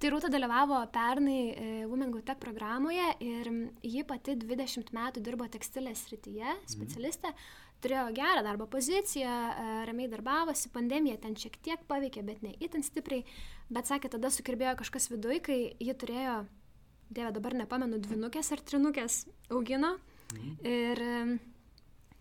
Tai 0.00 0.10
Rūta 0.10 0.30
dalyvavo 0.32 0.78
pernai 0.90 1.40
e, 1.52 1.66
Women 1.86 2.10
Go 2.14 2.22
Tech 2.26 2.40
programoje 2.42 3.04
ir 3.22 3.50
ji 3.86 4.02
pati 4.08 4.34
20 4.40 4.88
metų 4.96 5.22
dirbo 5.22 5.46
tekstilės 5.52 6.06
srityje, 6.08 6.51
mhm. 6.54 6.70
specialistė, 6.76 7.34
turėjo 7.82 8.06
gerą 8.14 8.44
darbo 8.46 8.68
poziciją, 8.70 9.32
e, 9.32 9.74
ramiai 9.88 10.10
darbavosi, 10.12 10.70
pandemija 10.74 11.18
ten 11.22 11.34
šiek 11.38 11.58
tiek 11.64 11.82
paveikė, 11.90 12.22
bet 12.26 12.44
ne 12.46 12.54
itin 12.62 12.84
stipriai, 12.86 13.24
bet 13.72 13.90
sakė, 13.90 14.12
tada 14.12 14.30
sukirbėjo 14.30 14.76
kažkas 14.84 15.10
viduje, 15.10 15.40
kai 15.42 15.60
ji 15.82 15.96
turėjo, 15.98 16.44
dieve 17.12 17.34
dabar 17.34 17.58
nepamenu, 17.58 17.98
dvinukės 18.00 18.54
ar 18.54 18.62
trinukės 18.64 19.24
augino 19.50 19.96
Mhm. 20.32 20.52
Ir 20.66 21.02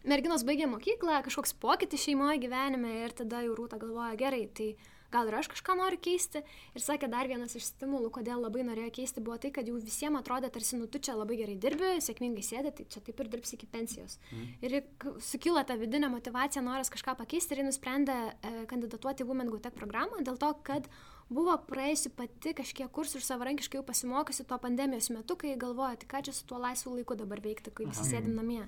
merginos 0.08 0.46
baigė 0.48 0.68
mokyklą, 0.70 1.22
kažkoks 1.26 1.56
pokytis 1.62 2.04
šeimoje 2.06 2.40
gyvenime 2.46 2.94
ir 3.06 3.16
tada 3.16 3.44
jau 3.46 3.56
rūta 3.58 3.80
galvoja, 3.82 4.16
gerai, 4.20 4.46
tai 4.58 4.74
gal 5.12 5.30
ir 5.30 5.38
aš 5.38 5.50
kažką 5.52 5.76
noriu 5.80 6.00
keisti. 6.02 6.42
Ir 6.76 6.84
sakė, 6.84 7.10
dar 7.12 7.30
vienas 7.30 7.56
iš 7.58 7.70
stimulų, 7.74 8.12
kodėl 8.18 8.42
labai 8.44 8.66
norėjo 8.68 8.92
keisti, 9.00 9.24
buvo 9.24 9.38
tai, 9.42 9.54
kad 9.56 9.68
jau 9.68 9.78
visiems 9.78 10.22
atrodė, 10.22 10.52
tarsi, 10.54 10.80
nu, 10.80 10.88
tu 10.92 11.02
čia 11.04 11.16
labai 11.18 11.38
gerai 11.42 11.58
dirbi, 11.62 11.94
sėkmingai 12.04 12.44
sėdė, 12.46 12.74
tai 12.78 12.88
čia 12.92 13.04
taip 13.06 13.22
ir 13.22 13.32
dirbsi 13.32 13.58
iki 13.58 13.70
pensijos. 13.72 14.18
Mm. 14.32 14.52
Ir 14.68 14.78
sukilo 15.24 15.64
ta 15.68 15.78
vidinė 15.80 16.12
motivacija, 16.14 16.64
noras 16.66 16.92
kažką 16.94 17.18
pakeisti 17.20 17.56
ir 17.56 17.64
jis 17.64 17.72
nusprendė 17.72 18.18
e, 18.32 18.54
kandidatuoti 18.72 19.26
į 19.26 19.32
Women 19.32 19.52
Go 19.54 19.62
Tech 19.64 19.76
programą 19.78 20.22
dėl 20.26 20.40
to, 20.42 20.52
kad 20.68 20.88
buvo 21.32 21.56
praėjusi 21.68 22.12
pati 22.16 22.54
kažkiek 22.58 22.92
kursų 22.92 23.20
ir 23.20 23.26
savarankiškai 23.28 23.80
jau 23.80 23.88
pasimokysi 23.88 24.46
tuo 24.48 24.60
pandemijos 24.62 25.10
metu, 25.16 25.38
kai 25.40 25.56
galvoja, 25.60 26.00
tai 26.02 26.10
ką 26.12 26.24
čia 26.28 26.36
su 26.36 26.48
tuo 26.48 26.60
laisvu 26.62 26.98
laiku 26.98 27.18
dabar 27.20 27.42
veikti, 27.44 27.74
kai 27.76 27.88
visi 27.90 28.08
sėdim 28.10 28.36
namie. 28.36 28.64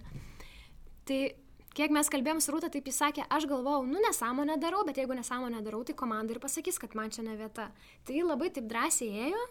Tai 1.08 1.19
kiek 1.77 1.93
mes 1.93 2.09
kalbėjom 2.12 2.41
su 2.43 2.53
Rūta, 2.53 2.69
taip 2.73 2.88
jis 2.89 2.99
sakė, 3.01 3.25
aš 3.33 3.47
galvojau, 3.49 3.88
nu 3.89 4.01
nesąmonę 4.03 4.57
darau, 4.62 4.83
bet 4.88 4.99
jeigu 5.01 5.17
nesąmonę 5.17 5.63
darau, 5.65 5.83
tai 5.88 5.95
komanda 5.97 6.36
ir 6.36 6.41
pasakys, 6.43 6.79
kad 6.81 6.95
man 6.97 7.13
čia 7.13 7.25
ne 7.25 7.38
vieta. 7.39 7.69
Tai 8.07 8.21
labai 8.27 8.51
taip 8.53 8.67
drąsiai 8.69 9.27
ėjo, 9.29 9.41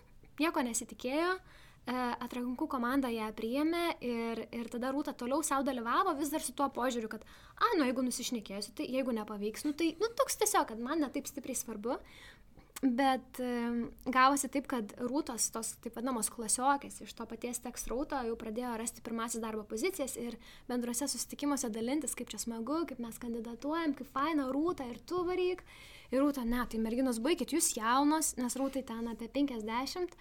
nieko 0.40 0.62
nesitikėjo, 0.66 1.32
e, 1.36 1.96
atrankų 2.26 2.68
komanda 2.70 3.10
ją 3.12 3.28
priėmė 3.38 3.84
ir, 4.06 4.44
ir 4.54 4.70
tada 4.72 4.92
Rūta 4.94 5.16
toliau 5.18 5.42
savo 5.46 5.66
dalyvavo 5.66 6.14
vis 6.18 6.30
dar 6.32 6.44
su 6.44 6.54
tuo 6.56 6.70
požiūriu, 6.74 7.10
kad, 7.12 7.26
a, 7.58 7.72
nu 7.78 7.88
jeigu 7.88 8.06
nusišnekėsiu, 8.06 8.76
tai 8.78 8.86
jeigu 8.90 9.14
nepavyks, 9.18 9.66
nu 9.66 9.74
tai, 9.78 9.92
nu 10.00 10.10
toks 10.18 10.38
tiesiog, 10.42 10.68
kad 10.70 10.82
man 10.82 11.02
netaip 11.02 11.26
stipriai 11.30 11.58
svarbu, 11.58 11.98
Bet 12.82 13.38
gavosi 14.10 14.48
taip, 14.50 14.66
kad 14.66 14.90
rūtos, 14.98 15.44
tos 15.54 15.68
taip 15.84 15.94
vadinamos 15.94 16.26
klasiokės, 16.34 16.96
iš 17.04 17.12
to 17.14 17.26
paties 17.30 17.62
tekstrauto 17.62 18.18
jau 18.26 18.34
pradėjo 18.40 18.72
rasti 18.80 19.04
pirmasis 19.06 19.38
darbo 19.44 19.62
pozicijas 19.70 20.16
ir 20.18 20.34
bendruose 20.66 21.06
susitikimuose 21.06 21.70
dalintis, 21.70 22.16
kaip 22.18 22.32
čia 22.32 22.40
smagu, 22.42 22.80
kaip 22.90 22.98
mes 23.04 23.20
kandidatuojam, 23.22 23.94
kaip 23.94 24.10
faina 24.10 24.48
rūta 24.50 24.88
ir 24.90 24.98
tu 25.06 25.22
varyk. 25.28 25.62
Ir 26.10 26.24
rūta, 26.24 26.42
ne, 26.42 26.58
tai 26.66 26.82
merginos 26.82 27.22
baigit, 27.22 27.54
jūs 27.54 27.70
jaunos, 27.78 28.34
nes 28.42 28.58
rūtai 28.58 28.82
ten 28.90 29.06
apie 29.14 29.30
50. 29.30 30.18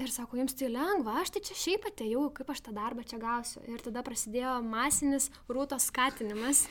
Ir 0.00 0.14
sako, 0.14 0.38
jums 0.38 0.54
tai 0.56 0.70
lengva, 0.70 1.18
aš 1.20 1.34
tai 1.34 1.42
čia 1.44 1.58
šiaip 1.58 1.90
atėjau, 1.90 2.22
kaip 2.38 2.54
aš 2.54 2.62
tą 2.64 2.72
darbą 2.72 3.02
čia 3.04 3.18
gausiu. 3.20 3.60
Ir 3.66 3.82
tada 3.82 4.06
prasidėjo 4.06 4.54
masinis 4.64 5.26
rūtos 5.50 5.90
skatinimas. 5.90 6.62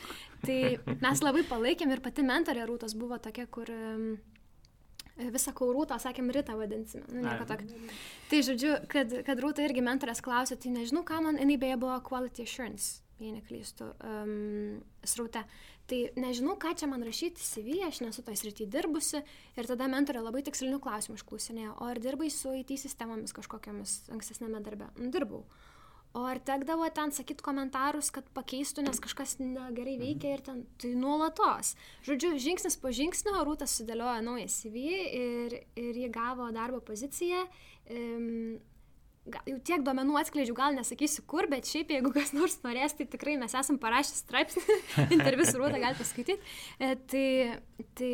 Tai 0.42 0.58
mes 1.04 1.22
labai 1.22 1.44
palaikėm 1.46 1.92
ir 1.92 2.02
pati 2.02 2.24
mentorė 2.26 2.64
rūtos 2.72 2.96
buvo 2.98 3.20
tokia, 3.22 3.44
kur 3.46 3.70
visą 5.34 5.52
kaurūtą, 5.56 5.98
sakėm, 6.02 6.30
rytą 6.34 6.56
vadinsime. 6.58 7.04
Nu, 7.12 7.24
nieko 7.26 7.46
tokio. 7.48 7.68
Tai 8.30 8.40
žodžiu, 8.46 8.72
kad, 8.90 9.12
kad 9.26 9.42
rūta 9.42 9.64
irgi 9.66 9.84
mentorės 9.84 10.22
klausė, 10.24 10.58
tai 10.60 10.72
nežinau, 10.74 11.04
ką 11.06 11.20
man, 11.26 11.40
jinai 11.40 11.58
beje 11.60 11.78
buvo 11.82 11.98
quality 12.06 12.46
assurance, 12.46 13.02
jei 13.20 13.34
neklystu, 13.34 13.92
um, 14.06 14.80
sraute. 15.04 15.44
Tai 15.90 15.98
nežinau, 16.22 16.54
ką 16.60 16.70
čia 16.78 16.86
man 16.86 17.02
rašyti 17.02 17.42
CV, 17.42 17.80
aš 17.88 17.98
nesu 18.04 18.22
toj 18.22 18.36
srity 18.38 18.68
dirbusi. 18.70 19.24
Ir 19.58 19.66
tada 19.66 19.88
mentorė 19.90 20.22
labai 20.22 20.44
tikslinių 20.46 20.78
klausimų 20.82 21.18
išklausinėjo, 21.18 21.72
o 21.82 21.88
ar 21.90 21.98
dirbai 21.98 22.30
su 22.30 22.52
IT 22.54 22.76
sistemomis 22.78 23.34
kažkokiamis 23.34 23.96
ankstesnėme 24.14 24.62
darbe? 24.62 24.86
Nu, 25.00 25.10
dirbau. 25.10 25.42
O 26.12 26.24
ar 26.26 26.40
tekdavo 26.42 26.88
ten 26.90 27.12
sakyti 27.14 27.44
komentarus, 27.46 28.08
kad 28.10 28.26
pakeistų, 28.34 28.82
nes 28.82 28.98
kažkas 29.02 29.36
negerai 29.38 29.94
mhm. 29.94 30.02
veikia 30.02 30.32
ir 30.34 30.42
ten, 30.46 30.64
tai 30.82 30.90
nuolatos. 30.98 31.76
Žodžiu, 32.08 32.32
žingsnis 32.42 32.78
po 32.82 32.90
žingsnio 32.94 33.44
Rūtas 33.46 33.76
sudėliojo 33.78 34.24
naują 34.26 34.48
CV 34.50 34.82
ir, 35.20 35.54
ir 35.78 36.00
jį 36.02 36.10
gavo 36.14 36.48
darbo 36.54 36.82
poziciją. 36.82 37.44
Um, 37.90 38.58
jau 39.28 39.56
tiek 39.66 39.82
duomenų 39.84 40.16
atskleidžiu, 40.20 40.54
gal 40.56 40.74
nesakysiu 40.76 41.22
kur, 41.28 41.46
bet 41.50 41.68
šiaip 41.68 41.92
jeigu 41.92 42.12
kas 42.14 42.32
nors 42.36 42.56
norės, 42.64 42.94
tai 42.96 43.06
tikrai 43.10 43.36
mes 43.40 43.52
esam 43.56 43.78
parašę 43.80 44.16
straipsnį, 44.16 44.76
interviu 45.16 45.46
su 45.46 45.60
Rūta 45.60 45.80
galite 45.80 46.00
paskaityti. 46.00 46.36
E, 46.80 46.94
tai, 47.10 47.24
tai, 47.98 48.12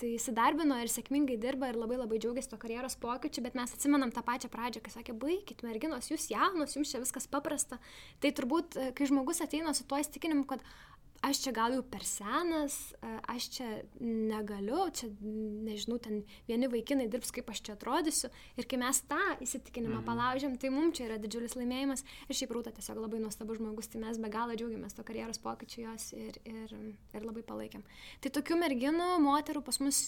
tai 0.00 0.12
įsidarbino 0.16 0.78
ir 0.82 0.90
sėkmingai 0.92 1.38
dirba 1.42 1.70
ir 1.70 1.78
labai 1.78 2.00
labai 2.00 2.18
džiaugiasi 2.22 2.52
to 2.52 2.58
karjeros 2.62 2.98
pokyčiu, 3.02 3.44
bet 3.46 3.56
mes 3.58 3.74
atsimenam 3.76 4.12
tą 4.14 4.24
pačią 4.26 4.50
pradžią, 4.52 4.82
kai 4.84 4.94
sakė, 4.96 5.16
baigit 5.22 5.62
merginos, 5.66 6.10
jūs 6.10 6.28
jaunos, 6.32 6.74
jums 6.76 6.92
čia 6.92 7.02
viskas 7.02 7.30
paprasta. 7.30 7.78
Tai 8.22 8.34
turbūt, 8.34 8.78
e, 8.78 8.90
kai 8.98 9.08
žmogus 9.10 9.44
ateina 9.46 9.74
su 9.78 9.86
tuo 9.88 10.00
įstikinimu, 10.02 10.46
kad 10.50 10.64
aš 11.22 11.40
čia 11.44 11.52
gal 11.54 11.74
jau 11.76 11.82
per 11.86 12.04
senas, 12.06 12.76
aš 13.30 13.46
čia 13.54 13.68
negaliu, 14.02 14.84
čia, 14.94 15.08
nežinau, 15.22 15.98
ten 16.02 16.22
vieni 16.48 16.68
vaikinai 16.70 17.08
dirbs, 17.12 17.32
kaip 17.34 17.50
aš 17.52 17.62
čia 17.66 17.76
atrodysiu. 17.76 18.30
Ir 18.58 18.68
kai 18.70 18.80
mes 18.82 19.02
tą 19.08 19.20
įsitikinimą 19.44 20.00
mm. 20.00 20.06
palaužėm, 20.08 20.58
tai 20.60 20.72
mums 20.74 20.98
čia 20.98 21.06
yra 21.08 21.18
didžiulis 21.22 21.56
laimėjimas. 21.58 22.04
Ir 22.28 22.38
šiaip 22.38 22.54
rūta 22.56 22.74
tiesiog 22.74 23.00
labai 23.04 23.22
nuostabus 23.22 23.60
žmogus, 23.60 23.90
tai 23.92 24.02
mes 24.02 24.20
be 24.22 24.32
galo 24.32 24.56
džiaugiamės 24.58 24.98
to 24.98 25.06
karjeros 25.06 25.40
pokyčiu 25.42 25.86
jos 25.86 26.10
ir, 26.18 26.38
ir, 26.48 26.76
ir 27.14 27.26
labai 27.26 27.44
palaikėm. 27.46 27.86
Tai 28.24 28.34
tokių 28.38 28.58
merginų, 28.64 29.10
moterų 29.22 29.64
pas 29.66 29.78
mus 29.82 30.04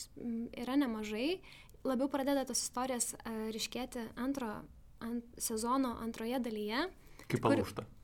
yra 0.53 0.79
nemažai. 0.81 1.38
Labiau 1.85 2.09
pradeda 2.09 2.46
tos 2.48 2.62
istorijas 2.64 3.12
ryškėti 3.55 4.09
antro 4.16 4.62
ant 5.05 5.37
sezono 5.38 5.98
antroje 6.03 6.40
dalyje. 6.42 6.88
Kaip 7.29 7.44
palūšta. 7.44 7.85
Kur, 7.85 8.03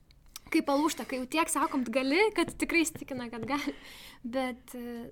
kai 0.53 0.63
palūšta, 0.67 1.07
kai 1.09 1.21
jau 1.21 1.27
tiek 1.31 1.51
sakom, 1.53 1.85
gali, 1.93 2.19
kad 2.37 2.53
tikrai 2.61 2.83
įstikina, 2.85 3.29
kad 3.33 3.47
gali. 3.49 3.75
Bet 4.21 4.75
e, 4.77 5.11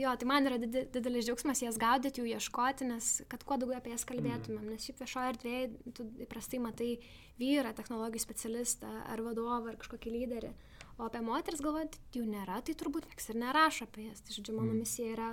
jo, 0.00 0.14
tai 0.18 0.28
man 0.28 0.48
yra 0.48 0.58
didelis 0.60 1.28
džiaugsmas 1.28 1.62
jas 1.62 1.78
gaudyti, 1.80 2.22
jų 2.22 2.38
ieškoti, 2.38 2.88
nes 2.88 3.10
kad 3.30 3.44
kuo 3.46 3.58
daugiau 3.60 3.78
apie 3.78 3.92
jas 3.94 4.06
kalbėtumėm. 4.08 4.64
Mm. 4.64 4.72
Nes 4.74 4.88
šiaip 4.88 5.04
viešoje 5.04 5.34
erdvėje 5.34 5.92
tu 5.96 6.08
įprastai 6.24 6.62
matai 6.64 6.90
vyrą, 7.38 7.74
technologijų 7.78 8.24
specialistą 8.24 8.90
ar 9.06 9.22
vadovą 9.24 9.74
ar 9.74 9.78
kažkokį 9.80 10.14
lyderį. 10.16 10.54
O 10.98 11.06
apie 11.06 11.22
moteris 11.22 11.62
galvojant, 11.62 11.94
jų 12.16 12.24
nėra, 12.26 12.58
tai 12.66 12.74
turbūt 12.78 13.06
nieks 13.06 13.30
ir 13.30 13.38
nerašo 13.38 13.86
apie 13.86 14.08
jas. 14.08 14.24
Tai 14.24 14.34
žodžiu, 14.34 14.56
mano 14.58 14.72
mm. 14.72 14.82
misija 14.82 15.14
yra 15.14 15.30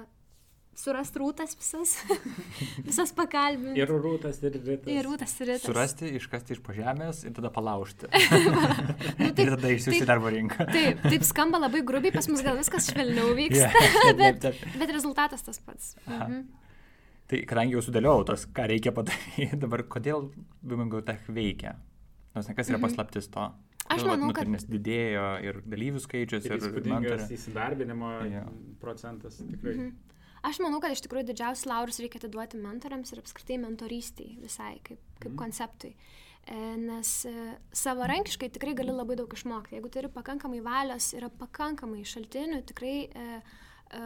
surasti 0.75 1.21
rūtas 1.21 1.55
visas, 1.57 1.93
visas 2.87 3.13
pakalbinti. 3.15 3.79
Ir 3.79 3.91
rūtas, 3.91 4.41
ir 4.43 4.57
rytas. 4.57 4.91
Ir 4.91 5.07
rūtas, 5.07 5.35
ir 5.39 5.49
rytas. 5.53 5.65
Surasti, 5.69 6.11
iškasti 6.19 6.55
iš 6.57 6.61
pažemės 6.65 7.23
ir 7.27 7.35
tada 7.37 7.51
palaužti. 7.55 8.09
nu, 9.21 9.31
taip, 9.31 9.41
ir 9.45 9.53
tada 9.55 9.71
išsiųsti 9.71 10.03
darbo 10.09 10.31
rinką. 10.33 10.67
taip, 10.71 11.01
taip 11.05 11.25
skamba 11.27 11.61
labai 11.63 11.83
grubiai, 11.87 12.13
pas 12.15 12.27
mus 12.31 12.43
gal 12.45 12.59
viskas 12.59 12.91
švelniau 12.91 13.33
vyksta, 13.39 13.71
yeah, 13.71 14.13
bet, 14.19 14.41
taip, 14.43 14.59
taip. 14.59 14.79
bet 14.81 14.95
rezultatas 14.95 15.45
tas 15.47 15.61
pats. 15.63 15.95
Mhm. 16.05 16.45
Tai 17.25 17.37
kadangi 17.49 17.73
jau 17.73 17.81
sudėliau 17.81 18.21
tos, 18.27 18.43
ką 18.53 18.67
reikia 18.69 18.91
padaryti, 18.93 19.47
dabar 19.63 19.81
kodėl 19.89 20.27
Bimingo 20.61 20.99
Tech 21.05 21.23
veikia? 21.25 21.73
Nors 22.35 22.51
kas 22.51 22.69
yra 22.69 22.77
mhm. 22.77 22.83
paslaptis 22.85 23.31
to? 23.33 23.47
Aš 23.85 24.01
manau, 24.07 24.31
kad... 24.33 24.49
Nes 24.49 24.65
didėjo 24.65 25.25
ir 25.45 25.59
dalyvių 25.69 26.01
skaičius, 26.01 26.45
ir, 26.49 26.57
ir 26.57 26.87
mentorių. 26.89 27.27
Įsidarbinimo 27.37 28.11
yeah. 28.25 28.47
procentas 28.81 29.37
tikrai. 29.39 29.75
Mhm. 29.77 30.14
Aš 30.45 30.59
manau, 30.61 30.81
kad 30.83 30.93
iš 30.93 31.01
tikrųjų 31.05 31.29
didžiausius 31.31 31.69
laurus 31.69 31.97
reikia 32.01 32.19
atiduoti 32.21 32.59
mentoriams 32.61 33.13
ir 33.13 33.21
apskritai 33.21 33.57
mentorystiai 33.63 34.35
visai 34.43 34.75
kaip, 34.85 35.01
kaip 35.17 35.31
mm. 35.31 35.39
konceptui. 35.39 35.95
E, 36.45 36.57
nes 36.77 37.13
e, 37.25 37.33
savarankiškai 37.73 38.51
tikrai 38.53 38.75
gali 38.77 38.93
labai 38.93 39.17
daug 39.17 39.31
išmokti. 39.33 39.79
Jeigu 39.79 39.89
turi 39.93 40.11
pakankamai 40.13 40.61
valios, 40.65 41.09
yra 41.17 41.31
pakankamai 41.33 42.03
šaltinių, 42.05 42.61
tikrai 42.69 42.95
e, 43.07 43.39
e, 43.97 44.03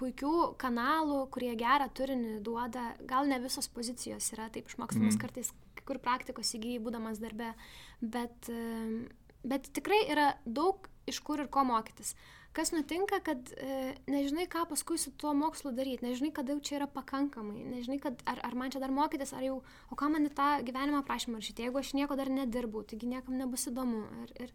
puikių 0.00 0.34
kanalų, 0.60 1.20
kurie 1.34 1.52
gerą 1.60 1.86
turinį 1.94 2.38
duoda, 2.44 2.88
gal 3.08 3.28
ne 3.30 3.38
visos 3.42 3.68
pozicijos 3.70 4.32
yra 4.34 4.48
taip 4.52 4.70
išmokstamas 4.70 5.14
mm. 5.14 5.20
kartais, 5.22 5.52
kur 5.84 6.00
praktikos 6.02 6.54
įgyji 6.56 6.80
būdamas 6.82 7.20
darbe, 7.22 7.52
bet, 8.00 8.50
e, 8.50 9.04
bet 9.46 9.70
tikrai 9.76 10.02
yra 10.08 10.32
daug 10.46 10.88
iš 11.10 11.20
kur 11.22 11.42
ir 11.44 11.50
ko 11.52 11.66
mokytis 11.68 12.14
kas 12.54 12.70
nutinka, 12.74 13.18
kad 13.26 13.50
e, 13.58 13.94
nežinai, 14.10 14.46
ką 14.50 14.64
paskui 14.70 14.98
su 15.00 15.12
tuo 15.18 15.34
mokslu 15.36 15.72
daryti, 15.74 16.06
nežinai, 16.06 16.30
kada 16.34 16.54
jau 16.54 16.62
čia 16.64 16.78
yra 16.78 16.88
pakankamai, 16.90 17.64
nežinai, 17.72 17.98
kad, 18.02 18.22
ar, 18.30 18.40
ar 18.46 18.56
man 18.58 18.72
čia 18.74 18.82
dar 18.82 18.94
mokytis, 18.94 19.34
ar 19.34 19.44
jau, 19.46 19.58
o 19.90 19.98
ką 19.98 20.10
man 20.14 20.28
į 20.28 20.32
tą 20.38 20.48
gyvenimą 20.66 21.02
prašymą 21.08 21.42
rašyti, 21.42 21.66
jeigu 21.66 21.82
aš 21.82 21.92
nieko 21.98 22.18
dar 22.20 22.30
nedirbu, 22.30 22.84
taigi 22.90 23.10
niekam 23.10 23.38
nebus 23.40 23.66
įdomu. 23.70 24.04
Ir, 24.24 24.34
ir, 24.46 24.52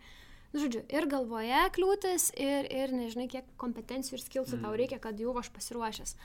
nu, 0.53 0.61
žodžiu, 0.63 0.83
ir 0.95 1.09
galvoje 1.11 1.63
kliūtis, 1.75 2.29
ir, 2.39 2.69
ir 2.81 2.95
nežinai, 2.95 3.27
kiek 3.31 3.49
kompetencijų 3.61 4.17
ir 4.17 4.25
skilsų 4.27 4.59
mm. 4.59 4.67
tau 4.67 4.77
reikia, 4.79 5.01
kad 5.03 5.19
jau 5.19 5.35
aš 5.41 5.51
pasiruošęs. 5.55 6.15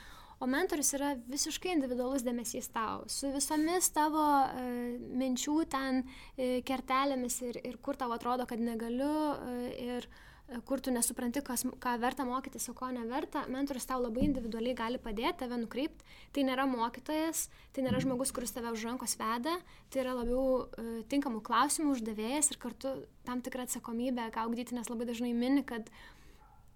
O 0.43 0.47
mentorius 0.51 0.89
yra 0.97 1.13
visiškai 1.31 1.71
individualus 1.71 2.23
dėmesys 2.25 2.67
tau, 2.73 3.05
su 3.07 3.29
visomis 3.31 3.87
tavo 3.95 4.23
e, 4.43 4.65
minčių 5.15 5.55
ten 5.71 6.01
e, 6.35 6.59
kertelėmis 6.67 7.37
ir, 7.47 7.59
ir 7.63 7.77
kur 7.83 7.95
tau 7.95 8.11
atrodo, 8.11 8.43
kad 8.49 8.59
negaliu. 8.59 9.11
E, 9.31 9.69
ir, 9.85 10.09
kur 10.65 10.81
tu 10.83 10.91
nesupranti, 10.93 11.41
kas, 11.45 11.63
ką 11.81 11.95
verta 12.01 12.25
mokytis, 12.27 12.67
o 12.69 12.75
ko 12.77 12.91
neverta, 12.93 13.45
mentorius 13.51 13.87
tau 13.89 13.97
labai 14.03 14.27
individualiai 14.27 14.77
gali 14.77 14.99
padėti, 15.01 15.39
tave 15.41 15.57
nukreipti. 15.57 16.05
Tai 16.35 16.43
nėra 16.45 16.67
mokytojas, 16.69 17.47
tai 17.73 17.85
nėra 17.85 18.01
žmogus, 18.03 18.33
kuris 18.35 18.53
tave 18.53 18.73
už 18.75 18.85
rankos 18.85 19.17
veda, 19.17 19.55
tai 19.89 20.03
yra 20.03 20.13
labiau 20.19 20.65
uh, 20.65 20.91
tinkamų 21.09 21.41
klausimų 21.45 21.95
uždavėjas 21.97 22.53
ir 22.53 22.61
kartu 22.61 22.93
tam 23.25 23.41
tikrą 23.45 23.65
atsakomybę 23.65 24.29
gaugdyti, 24.35 24.77
nes 24.77 24.91
labai 24.91 25.09
dažnai 25.09 25.33
mini, 25.33 25.65
kad 25.65 25.89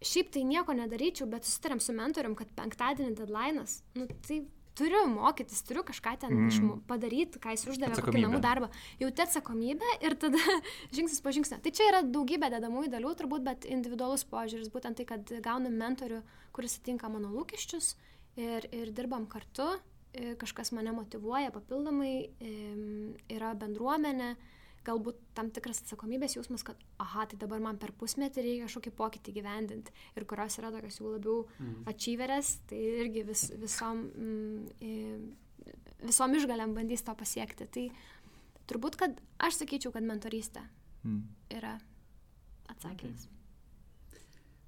šiaip 0.01 0.31
tai 0.33 0.47
nieko 0.49 0.73
nedaryčiau, 0.73 1.29
bet 1.29 1.45
susitarėm 1.45 1.83
su 1.83 1.93
mentorium, 1.93 2.37
kad 2.39 2.49
penktadienį 2.57 3.19
deadline'as, 3.19 3.83
nu 3.99 4.09
tai 4.25 4.43
turiu 4.77 5.03
mokytis, 5.11 5.61
turiu 5.67 5.83
kažką 5.87 6.15
ten 6.23 6.35
mm. 6.35 6.83
padaryti, 6.89 7.41
ką 7.41 7.53
jis 7.55 7.65
uždavė, 7.73 7.99
kokį 8.03 8.23
namų 8.25 8.41
darbą. 8.43 8.69
Jauti 9.01 9.23
atsakomybę 9.25 9.95
ir 10.05 10.15
tada 10.19 10.39
žingsnis 10.95 11.23
po 11.23 11.33
žingsnio. 11.35 11.59
Tai 11.63 11.73
čia 11.75 11.89
yra 11.91 12.01
daugybė 12.05 12.51
dedamųjų 12.55 12.91
dalių 12.93 13.15
turbūt, 13.21 13.45
bet 13.47 13.67
individualus 13.69 14.25
požiūris, 14.29 14.71
būtent 14.73 14.99
tai, 14.99 15.07
kad 15.09 15.33
gaunam 15.45 15.75
mentorių, 15.79 16.21
kuris 16.55 16.77
atitinka 16.79 17.11
mano 17.11 17.31
lūkesčius 17.35 17.95
ir, 18.39 18.69
ir 18.75 18.93
dirbam 18.95 19.27
kartu, 19.31 19.71
kažkas 20.41 20.71
mane 20.73 20.93
motivuoja 20.95 21.51
papildomai, 21.53 22.13
yra 23.29 23.53
bendruomenė 23.59 24.33
galbūt 24.87 25.19
tam 25.37 25.49
tikras 25.53 25.81
atsakomybės 25.83 26.37
jausmas, 26.37 26.63
kad, 26.67 26.79
aha, 27.01 27.25
tai 27.29 27.39
dabar 27.41 27.61
man 27.63 27.79
per 27.81 27.91
pusmetį 27.99 28.43
reikia 28.45 28.67
kažkokį 28.67 28.93
pokytį 28.97 29.35
gyvendinti 29.39 29.95
ir 30.17 30.27
kurios 30.29 30.59
yra 30.61 30.71
tokios 30.73 30.99
jau 30.99 31.13
labiau 31.13 31.43
mm. 31.59 31.81
ačyverės, 31.91 32.53
tai 32.69 32.79
irgi 33.03 33.25
vis, 33.27 33.45
visom, 33.59 34.05
mm, 34.09 35.25
visom 36.05 36.37
išgalėm 36.39 36.75
bandys 36.77 37.05
to 37.05 37.15
pasiekti. 37.19 37.67
Tai 37.67 37.85
turbūt, 38.69 38.99
kad 39.01 39.19
aš 39.43 39.63
sakyčiau, 39.63 39.93
kad 39.95 40.05
mentorystė 40.07 40.63
mm. 41.03 41.21
yra 41.59 41.75
atsakymas. 42.71 43.27
Okay. 43.27 43.35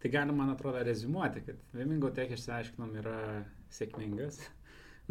Tai 0.02 0.10
galim, 0.10 0.40
man 0.42 0.50
atrodo, 0.50 0.82
rezumuoti, 0.84 1.44
kad 1.46 1.60
Vimingo 1.78 2.10
Tech 2.16 2.32
išsiaiškinom 2.34 2.96
yra 3.04 3.18
sėkmingas, 3.70 4.40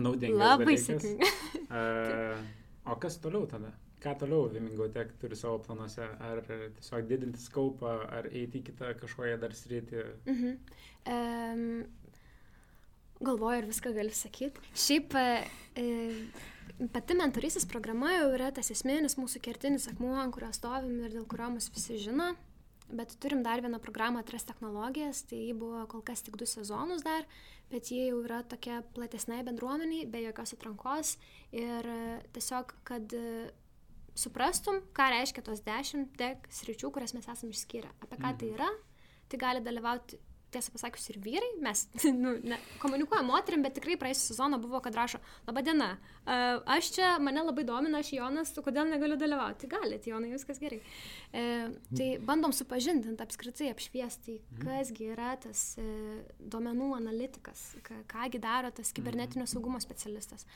naudingas. 0.00 0.40
Labai 0.42 0.74
sėkmingas. 0.82 1.36
uh, 1.70 2.42
o 2.90 2.96
kas 2.98 3.20
toliau 3.22 3.46
tada? 3.50 3.70
Ką 4.00 4.14
toliau 4.22 4.48
Vimingo 4.52 4.88
Tech 4.92 5.12
turi 5.20 5.36
savo 5.36 5.60
planuose? 5.64 6.06
Ar 6.24 6.42
tiesiog 6.46 7.08
didinti 7.10 7.40
skaupą, 7.42 7.96
ar 8.08 8.28
eiti 8.32 8.60
į 8.60 8.66
kitą 8.70 8.94
kažkokią 9.00 9.40
dar 9.42 9.56
sritį? 9.56 10.04
Mhm. 10.30 10.56
Um, 11.10 11.64
galvoju, 13.20 13.62
ar 13.62 13.68
viską 13.68 13.92
galiu 13.96 14.16
sakyti. 14.16 14.62
Šiaip 14.74 15.16
e, 15.20 15.26
e, 15.76 16.86
pati 16.94 17.16
mentorysis 17.18 17.66
programa 17.68 18.14
jau 18.16 18.30
yra 18.36 18.50
tas 18.56 18.72
esminis 18.72 19.18
mūsų 19.20 19.42
kertinis 19.44 19.88
akmuo, 19.92 20.16
ant 20.20 20.34
kurio 20.34 20.52
stovim 20.56 21.02
ir 21.04 21.12
dėl 21.18 21.26
kurio 21.28 21.50
mus 21.56 21.68
visi 21.74 22.00
žino. 22.00 22.32
Bet 22.90 23.12
turim 23.22 23.44
dar 23.46 23.60
vieną 23.62 23.78
programą 23.78 24.18
Atras 24.18 24.42
technologijas, 24.48 25.22
tai 25.30 25.44
jį 25.44 25.52
buvo 25.60 25.84
kol 25.92 26.02
kas 26.02 26.24
tik 26.26 26.34
du 26.40 26.46
sezonus 26.48 27.04
dar, 27.06 27.22
bet 27.70 27.92
jie 27.92 28.08
jau 28.08 28.18
yra 28.24 28.40
tokia 28.42 28.80
platesnai 28.96 29.44
bendruomeniai, 29.46 30.08
be 30.10 30.24
jokios 30.24 30.56
atrankos 30.56 31.12
ir 31.54 31.86
e, 31.86 32.00
tiesiog, 32.34 32.74
kad 32.88 33.14
suprastum, 34.18 34.80
ką 34.96 35.10
reiškia 35.14 35.44
tos 35.46 35.62
dešimt 35.66 36.16
tek 36.18 36.48
sričių, 36.52 36.90
kurias 36.94 37.14
mes 37.16 37.28
esame 37.28 37.54
išskyrę. 37.54 37.90
Apie 38.00 38.16
ką 38.16 38.24
tai 38.24 38.32
mhm. 38.32 38.40
tai 38.42 38.50
yra, 38.56 38.70
tai 39.30 39.40
gali 39.44 39.64
dalyvauti, 39.64 40.18
tiesą 40.54 40.72
pasakius, 40.74 41.06
ir 41.12 41.18
vyrai. 41.22 41.50
Mes 41.62 41.84
nu, 42.22 42.34
ne, 42.42 42.58
komunikuojam 42.82 43.28
moterim, 43.30 43.62
bet 43.64 43.76
tikrai 43.78 43.96
praėjusią 44.00 44.32
sezoną 44.32 44.60
buvo, 44.62 44.80
kad 44.84 44.96
rašo, 44.98 45.20
laba 45.48 45.62
diena, 45.66 45.90
aš 46.76 46.92
čia, 46.96 47.12
mane 47.22 47.44
labai 47.46 47.64
domina, 47.68 48.02
aš 48.02 48.12
Jonas, 48.16 48.52
kodėl 48.64 48.90
negaliu 48.90 49.18
dalyvauti. 49.20 49.70
Galite, 49.70 50.10
Jonai, 50.12 50.32
viskas 50.34 50.60
gerai. 50.62 50.80
Uh, 51.30 51.70
tai 51.94 52.10
bandom 52.26 52.54
supažindinti, 52.56 53.22
apskritai 53.22 53.70
apšviesti, 53.74 54.40
mhm. 54.40 54.66
kasgi 54.66 55.10
yra 55.14 55.34
tas 55.42 55.64
uh, 55.80 56.20
duomenų 56.40 56.92
analitikas, 56.98 57.70
ką, 57.86 58.02
kągi 58.10 58.42
daro 58.42 58.72
tas 58.74 58.94
kibernetinio 58.96 59.46
mhm. 59.46 59.54
saugumo 59.54 59.82
specialistas. 59.82 60.46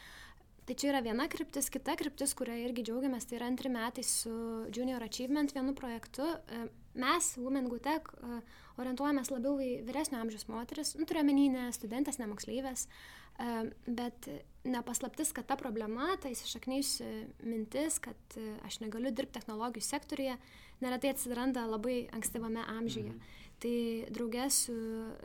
Uh, 0.65 0.65
Tai 0.65 0.73
čia 0.81 0.95
yra 0.95 1.03
viena 1.05 1.27
kryptis, 1.29 1.67
kita 1.69 1.93
kryptis, 2.01 2.33
kurią 2.39 2.55
irgi 2.63 2.87
džiaugiamės, 2.87 3.27
tai 3.29 3.37
yra 3.37 3.51
antri 3.51 3.69
metai 3.69 4.01
su 4.09 4.33
Junior 4.73 5.03
Achievement 5.05 5.53
vienu 5.53 5.75
projektu. 5.77 6.25
E, 6.25 6.61
mes, 6.97 7.27
Women 7.37 7.69
Go 7.69 7.77
Tech, 7.85 8.09
e, 8.17 8.39
orientuojamės 8.81 9.29
labiau 9.29 9.59
į 9.61 9.83
vyresnio 9.85 10.23
amžiaus 10.23 10.49
moteris, 10.49 10.95
nu, 10.97 11.05
turiuomenį 11.11 11.45
ne 11.53 11.67
studentės, 11.77 12.17
ne 12.17 12.31
moksleivės, 12.31 12.87
e, 12.89 12.89
bet 13.87 14.29
nepaslaptis, 14.65 15.33
kad 15.37 15.47
ta 15.47 15.57
problema, 15.61 16.15
ta 16.23 16.31
įsišaknyjusi 16.33 17.09
mintis, 17.45 17.99
kad 18.03 18.37
aš 18.65 18.81
negaliu 18.81 19.13
dirbti 19.13 19.39
technologijų 19.39 19.85
sektorija, 19.85 20.37
neretai 20.85 21.13
atsiranda 21.15 21.67
labai 21.69 22.05
ankstyvame 22.15 22.65
amžiuje. 22.79 23.15
Mhm. 23.15 23.41
Tai 23.65 23.77
draugė 24.13 24.45
su 24.53 24.75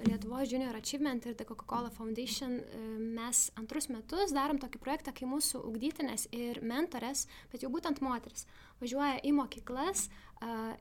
Lietuvos 0.06 0.52
Junior 0.52 0.76
Achievement 0.78 1.26
ir 1.28 1.36
The 1.36 1.48
Coca-Cola 1.50 1.90
Foundation 1.92 2.60
e, 2.62 2.82
mes 3.18 3.42
antrus 3.60 3.90
metus 3.92 4.32
darom 4.36 4.62
tokį 4.62 4.80
projektą, 4.80 5.12
kai 5.16 5.28
mūsų 5.28 5.64
ugdytinės 5.68 6.30
ir 6.36 6.62
mentorės, 6.64 7.26
bet 7.52 7.66
jau 7.66 7.72
būtent 7.74 8.00
moteris, 8.06 8.46
važiuoja 8.80 9.20
į 9.28 9.34
mokyklas 9.42 10.08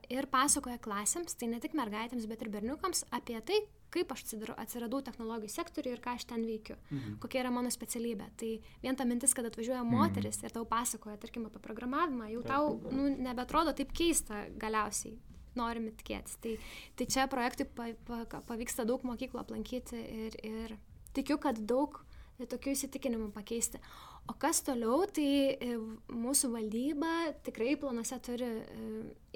ir 0.09 0.27
pasakoja 0.31 0.79
klasėms, 0.81 1.35
tai 1.35 1.49
ne 1.51 1.59
tik 1.59 1.75
mergaitėms, 1.77 2.27
bet 2.29 2.43
ir 2.43 2.51
berniukams 2.53 3.03
apie 3.15 3.39
tai, 3.45 3.59
kaip 3.93 4.11
aš 4.13 4.23
atsiradau 4.55 5.01
technologijų 5.03 5.51
sektoriui 5.51 5.95
ir 5.95 6.01
ką 6.03 6.13
aš 6.15 6.27
ten 6.29 6.45
veikiu, 6.45 6.77
mhm. 6.91 7.17
kokia 7.23 7.43
yra 7.43 7.53
mano 7.53 7.71
specialybė. 7.73 8.29
Tai 8.39 8.51
vien 8.83 8.99
ta 8.99 9.07
mintis, 9.09 9.33
kad 9.35 9.47
atvažiuoja 9.49 9.81
mhm. 9.83 9.95
moteris 9.95 10.39
ir 10.43 10.53
tau 10.55 10.67
pasakoja, 10.69 11.17
tarkim, 11.21 11.47
apie 11.49 11.61
programavimą, 11.63 12.29
jau 12.35 12.43
tau 12.45 12.75
nu, 12.93 13.09
nebetrodo 13.17 13.73
taip 13.75 13.91
keista 13.95 14.45
galiausiai 14.61 15.17
norime 15.57 15.91
tikėtis. 15.97 16.37
Tai, 16.43 16.53
tai 16.95 17.07
čia 17.09 17.25
projektui 17.31 17.65
pa, 17.75 17.89
pa, 18.07 18.23
pavyksta 18.47 18.85
daug 18.87 19.03
mokyklų 19.07 19.41
aplankyti 19.41 19.99
ir, 20.27 20.37
ir 20.45 20.77
tikiu, 21.17 21.39
kad 21.41 21.59
daug 21.67 21.99
tokių 22.39 22.75
įsitikinimų 22.75 23.33
pakeisti. 23.35 23.81
O 24.29 24.35
kas 24.37 24.61
toliau, 24.61 25.07
tai 25.09 25.57
e, 25.57 25.73
mūsų 26.13 26.51
valdyba 26.53 27.31
tikrai 27.45 27.73
planuose 27.81 28.17
turi 28.21 28.45
e, 28.45 28.89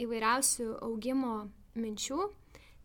įvairiausių 0.06 0.68
augimo 0.86 1.48
minčių 1.74 2.20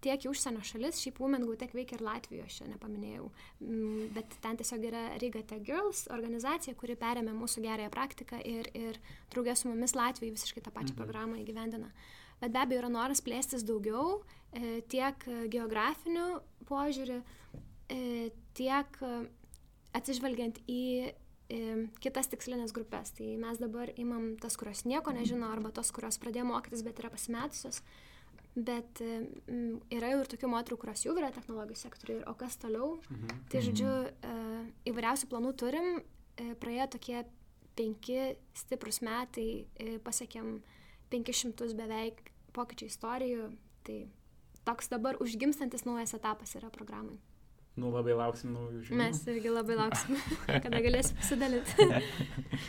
tiek 0.05 0.23
į 0.25 0.31
užsienio 0.31 0.63
šalis, 0.65 1.03
šiaip 1.03 1.19
Women 1.21 1.45
Go 1.45 1.57
Tech 1.59 1.75
veikia 1.77 1.99
ir 1.99 2.05
Latvijoje, 2.07 2.47
aš 2.47 2.57
nepaminėjau, 2.71 3.27
mm, 3.61 4.07
bet 4.15 4.39
ten 4.45 4.57
tiesiog 4.61 4.87
yra 4.89 5.03
Riga 5.21 5.43
Tech 5.51 5.65
Girls 5.67 6.07
organizacija, 6.15 6.77
kuri 6.79 6.97
perėmė 6.97 7.35
mūsų 7.37 7.67
gerąją 7.67 7.93
praktiką 7.93 8.41
ir, 8.47 8.71
ir 8.79 9.01
draugė 9.35 9.59
su 9.59 9.69
mumis 9.69 9.97
Latvijai 9.99 10.33
visiškai 10.33 10.65
tą 10.65 10.73
pačią 10.73 10.95
mhm. 10.95 11.03
programą 11.03 11.43
įgyvendina. 11.43 11.93
Bet 12.39 12.55
be 12.55 12.63
abejo 12.63 12.85
yra 12.85 12.93
noras 12.95 13.21
plėstis 13.27 13.67
daugiau 13.67 14.21
e, 14.55 14.79
tiek 14.89 15.29
geografiniu 15.51 16.39
požiūriu, 16.69 17.21
tiek 18.53 18.99
atsižvelgiant 19.97 20.59
į 20.69 20.83
kitas 22.05 22.29
tikslinės 22.29 22.75
grupės. 22.77 23.15
Tai 23.17 23.29
mes 23.41 23.61
dabar 23.61 23.93
imam 23.97 24.35
tas, 24.41 24.57
kurios 24.61 24.85
nieko 24.85 25.15
nežino, 25.17 25.49
arba 25.49 25.73
tos, 25.73 25.91
kurios 25.97 26.21
pradėjo 26.21 26.45
mokytis, 26.51 26.85
bet 26.85 27.01
yra 27.01 27.11
pasimetusios. 27.13 27.81
Bet 28.59 29.01
mm, 29.01 29.81
yra 29.95 30.13
jau 30.13 30.21
ir 30.25 30.31
tokių 30.33 30.51
moterų, 30.51 30.79
kurios 30.83 31.05
jau 31.07 31.15
yra 31.17 31.31
technologijų 31.33 31.79
sektoriuje, 31.79 32.25
o 32.27 32.35
kas 32.39 32.59
toliau. 32.61 32.97
Mhm. 33.09 33.43
Tai 33.53 33.63
žodžiu, 33.65 33.93
e, 34.09 34.37
įvairiausių 34.91 35.29
planų 35.31 35.53
turim, 35.61 35.91
praėjo 36.63 36.89
tokie 36.97 37.23
penki 37.79 38.19
stiprus 38.59 39.01
metai, 39.07 39.67
pasiekėm 40.05 40.59
500 41.13 41.75
beveik 41.79 42.21
pokyčių 42.57 42.91
istorijų. 42.91 43.49
Tai 43.87 43.99
toks 44.69 44.91
dabar 44.93 45.19
užgimstantis 45.23 45.87
naujas 45.89 46.15
etapas 46.19 46.55
yra 46.59 46.71
programai. 46.75 47.19
Nu, 47.79 47.93
labai 47.95 48.17
lauksim 48.19 48.53
naujų 48.55 48.83
žinių. 48.89 48.99
Mes 48.99 49.23
irgi 49.31 49.53
labai 49.55 49.79
lauksim, 49.79 50.19
kada 50.65 50.83
galėsim 50.83 51.19
pasidalinti. 51.21 51.89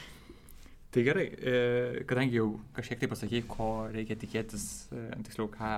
tai 0.93 1.05
gerai, 1.07 1.27
e, 1.33 1.53
kadangi 2.09 2.39
jau 2.39 2.49
kažkiek 2.77 3.01
tai 3.01 3.09
pasakėjai, 3.11 3.45
ko 3.49 3.69
reikia 3.93 4.17
tikėtis, 4.21 4.65
e, 4.93 5.05
tiksliau, 5.27 5.49
ką, 5.53 5.73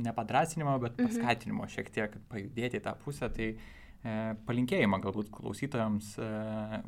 nepadrasinimo, 0.00 0.78
bet 0.80 0.96
mhm. 0.96 1.10
paskatinimo 1.10 1.68
šiek 1.68 1.90
tiek 1.92 2.14
pajudėti 2.32 2.80
į 2.80 2.84
tą 2.86 2.94
pusę, 3.02 3.28
tai 3.36 3.50
e, 3.52 4.14
palinkėjimą 4.48 5.02
galbūt 5.04 5.28
klausytojams 5.34 6.14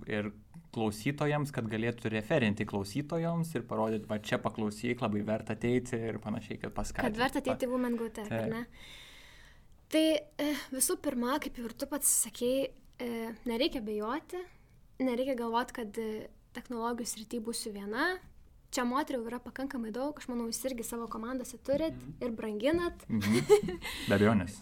ir 0.09 0.31
klausytojams, 0.73 1.53
kad 1.55 1.69
galėtų 1.69 2.13
referinti 2.13 2.67
klausytojams 2.69 3.53
ir 3.57 3.65
parodyti, 3.69 4.09
va 4.09 4.19
čia 4.25 4.41
paklausyk, 4.43 5.03
labai 5.05 5.25
verta 5.27 5.57
ateiti 5.57 6.01
ir 6.11 6.21
panašiai, 6.23 6.61
kad 6.63 6.75
paskatinti. 6.77 7.13
Kad 7.13 7.21
verta 7.21 7.43
ateiti 7.45 7.69
Women 7.71 7.97
Go 8.01 8.09
Tech, 8.13 8.33
ar 8.33 8.49
ne? 8.53 8.65
Tai 9.93 10.05
e, 10.21 10.49
visų 10.73 10.99
pirma, 11.01 11.39
kaip 11.41 11.57
ir 11.63 11.73
tu 11.79 11.89
pats 11.89 12.11
sakėjai, 12.27 12.65
e, 13.01 13.29
nereikia 13.49 13.81
bejoti, 13.85 14.41
nereikia 15.01 15.37
galvoti, 15.39 15.77
kad 15.81 16.01
e, 16.03 16.27
technologijų 16.57 17.09
srity 17.09 17.41
būsiu 17.45 17.73
viena. 17.77 18.11
Čia 18.75 18.85
moterių 18.85 19.23
yra 19.31 19.39
pakankamai 19.41 19.95
daug, 19.97 20.19
aš 20.21 20.29
manau, 20.29 20.51
jūs 20.51 20.61
irgi 20.69 20.85
savo 20.85 21.07
komandose 21.09 21.57
turit 21.65 21.95
mm 21.97 22.05
-hmm. 22.05 22.25
ir 22.27 22.37
branginat. 22.37 23.09
Mm 23.09 23.21
-hmm. 23.21 23.79
Be 24.09 24.15
abejonės. 24.15 24.59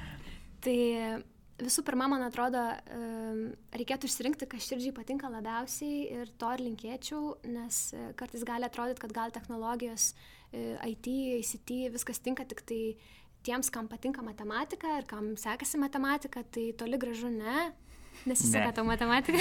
tai 0.64 0.76
visų 1.58 1.82
pirma, 1.82 2.08
man 2.08 2.22
atrodo, 2.22 2.60
reikėtų 3.72 4.04
išsirinkti, 4.04 4.46
kas 4.46 4.68
širdžiai 4.68 4.92
patinka 4.92 5.28
labiausiai 5.28 6.12
ir 6.20 6.28
to 6.38 6.52
ir 6.52 6.60
linkėčiau, 6.60 7.38
nes 7.44 7.94
kartais 8.16 8.44
gali 8.44 8.64
atrodyti, 8.64 9.00
kad 9.00 9.12
gal 9.12 9.30
technologijos, 9.30 10.14
IT, 10.52 11.06
ICT, 11.40 11.70
viskas 11.92 12.18
tinka 12.20 12.44
tik 12.44 12.60
tai 12.60 12.96
tiems, 13.48 13.72
kam 13.74 13.88
patinka 13.90 14.24
matematika 14.24 14.98
ir 15.00 15.08
kam 15.08 15.32
sekasi 15.40 15.80
matematika, 15.80 16.44
tai 16.44 16.70
toli 16.78 17.00
gražu 17.00 17.32
ne. 17.32 17.70
Nesiseka 18.26 18.72
ne. 18.72 18.74
ta 18.74 18.82
matematika. 18.82 19.38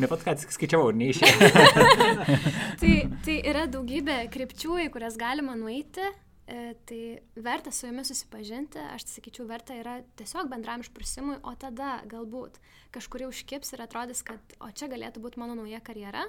ne 0.00 0.08
pat 0.10 0.24
ką 0.26 0.34
skaičiavau, 0.44 0.92
neišėjau. 0.92 1.50
tai, 2.82 2.94
tai 3.24 3.36
yra 3.48 3.66
daugybė 3.70 4.20
krypčių, 4.32 4.80
į 4.84 4.88
kurias 4.92 5.16
galima 5.20 5.56
nueiti 5.56 6.04
E, 6.48 6.74
tai 6.84 7.20
verta 7.34 7.70
su 7.70 7.84
jumis 7.86 8.08
susipažinti, 8.08 8.80
aš 8.94 9.04
tai 9.04 9.18
sakyčiau, 9.18 9.44
verta 9.50 9.74
yra 9.76 9.98
tiesiog 10.16 10.48
bendram 10.48 10.80
išprusimui, 10.80 11.42
o 11.44 11.52
tada 11.60 11.98
galbūt 12.08 12.56
kažkurie 12.94 13.26
užkips 13.28 13.74
ir 13.76 13.82
atrodys, 13.84 14.22
kad 14.24 14.54
o 14.64 14.70
čia 14.72 14.88
galėtų 14.88 15.20
būti 15.20 15.42
mano 15.42 15.58
nauja 15.58 15.82
karjera. 15.84 16.22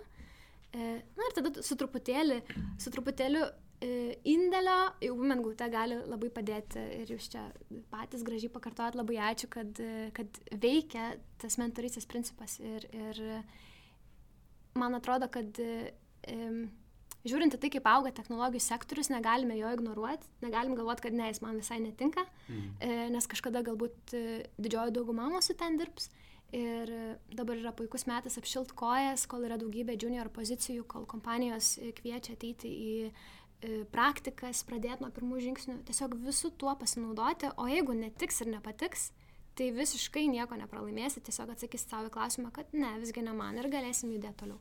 E, 0.75 0.89
na 1.15 1.29
ir 1.29 1.37
tada 1.37 1.63
su 1.63 1.77
truputėlį, 1.79 2.41
su 2.83 2.91
truputėliu 2.91 3.45
indėlio 3.79 4.77
į 5.03 5.11
Women 5.15 5.43
Gauta 5.45 5.69
gali 5.71 5.95
labai 6.03 6.29
padėti 6.35 6.81
ir 6.99 7.13
jūs 7.13 7.29
čia 7.31 7.45
patys 7.93 8.25
gražiai 8.27 8.51
pakartojat, 8.51 8.97
labai 8.99 9.19
ačiū, 9.29 9.47
kad, 9.53 9.79
kad 10.17 10.39
veikia 10.51 11.13
tas 11.39 11.55
mentorystės 11.61 12.09
principas 12.09 12.57
ir, 12.59 12.89
ir 12.91 13.23
man 14.79 14.99
atrodo, 14.99 15.29
kad 15.31 15.55
žiūrint 17.27 17.55
į 17.55 17.59
tai, 17.59 17.71
kaip 17.73 17.87
auga 17.89 18.13
technologijų 18.15 18.63
sektorius, 18.63 19.11
negalime 19.11 19.57
jo 19.59 19.71
ignoruoti, 19.75 20.27
negalim 20.43 20.75
galvoti, 20.77 21.07
kad 21.07 21.15
ne, 21.15 21.29
jis 21.31 21.43
man 21.43 21.59
visai 21.59 21.79
netinka, 21.83 22.25
mhm. 22.47 23.13
nes 23.15 23.29
kažkada 23.31 23.63
galbūt 23.67 24.15
e, 24.15 24.25
didžioji 24.59 24.95
dauguma 24.95 25.29
mūsų 25.33 25.57
ten 25.59 25.79
dirbs. 25.79 26.11
Ir 26.55 26.89
dabar 27.37 27.59
yra 27.59 27.69
puikus 27.77 28.07
metas 28.09 28.39
apšilt 28.39 28.71
kojas, 28.73 29.27
kol 29.29 29.43
yra 29.45 29.59
daugybė 29.61 29.93
junior 30.01 30.31
pozicijų, 30.33 30.87
kol 30.89 31.03
kompanijos 31.05 31.75
kviečia 31.99 32.33
ateiti 32.33 32.71
į 32.73 32.93
e, 33.05 33.11
praktikas, 33.91 34.63
pradėti 34.67 35.03
nuo 35.03 35.11
pirmų 35.13 35.41
žingsnių, 35.43 35.79
tiesiog 35.87 36.15
visų 36.23 36.53
tuo 36.59 36.73
pasinaudoti, 36.79 37.51
o 37.59 37.67
jeigu 37.67 37.95
netiks 37.97 38.41
ir 38.43 38.53
nepatiks, 38.53 39.09
tai 39.59 39.69
visiškai 39.75 40.27
nieko 40.31 40.55
nepralaimėsi, 40.59 41.23
tiesiog 41.25 41.51
atsakys 41.53 41.83
savo 41.89 42.11
klausimą, 42.13 42.53
kad 42.55 42.71
ne, 42.71 42.93
visgi 43.01 43.23
ne 43.25 43.33
man 43.35 43.59
ir 43.59 43.67
galėsim 43.71 44.13
judėti 44.13 44.39
toliau. 44.43 44.59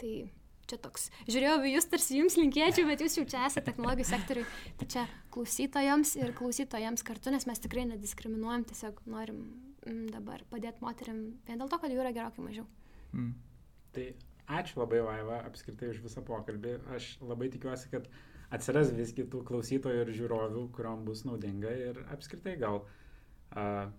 Tai 0.00 0.12
čia 0.70 0.78
toks, 0.80 1.08
žiūrėjau 1.28 1.66
jūs, 1.68 1.88
tarsi 1.90 2.16
jums 2.20 2.38
linkėčiau, 2.38 2.86
bet 2.88 3.02
jūs 3.04 3.18
jau 3.18 3.26
čia 3.28 3.44
esate 3.48 3.66
technologijų 3.66 4.08
sektoriui, 4.12 4.46
tai 4.80 4.88
čia 4.94 5.04
klausytojams 5.34 6.14
ir 6.20 6.32
klausytojams 6.38 7.04
kartu, 7.06 7.34
nes 7.34 7.44
mes 7.50 7.60
tikrai 7.60 7.84
nediskriminuojam, 7.90 8.64
tiesiog 8.70 9.02
norim 9.10 9.42
mm, 9.84 10.08
dabar 10.14 10.46
padėti 10.52 10.84
moteriam 10.84 11.20
vien 11.48 11.60
dėl 11.60 11.68
to, 11.68 11.80
kad 11.82 11.92
jų 11.92 12.00
yra 12.00 12.14
gerokai 12.16 12.46
mažiau. 12.46 12.68
Mm. 13.12 13.34
Tai 13.96 14.06
ačiū 14.60 14.80
labai, 14.80 15.02
Vaiva, 15.04 15.40
apskritai 15.48 15.90
už 15.92 16.02
visą 16.04 16.22
pokalbį. 16.26 16.76
Aš 16.94 17.16
labai 17.24 17.50
tikiuosi, 17.52 17.90
kad 17.92 18.06
atsiras 18.54 18.92
visgi 18.96 19.26
tų 19.30 19.42
klausytojų 19.48 20.04
ir 20.04 20.14
žiūrovių, 20.18 20.66
kuriuom 20.76 21.04
bus 21.06 21.24
naudinga 21.26 21.72
ir 21.88 22.00
apskritai 22.14 22.56
gal 22.60 22.82
uh, 22.82 23.90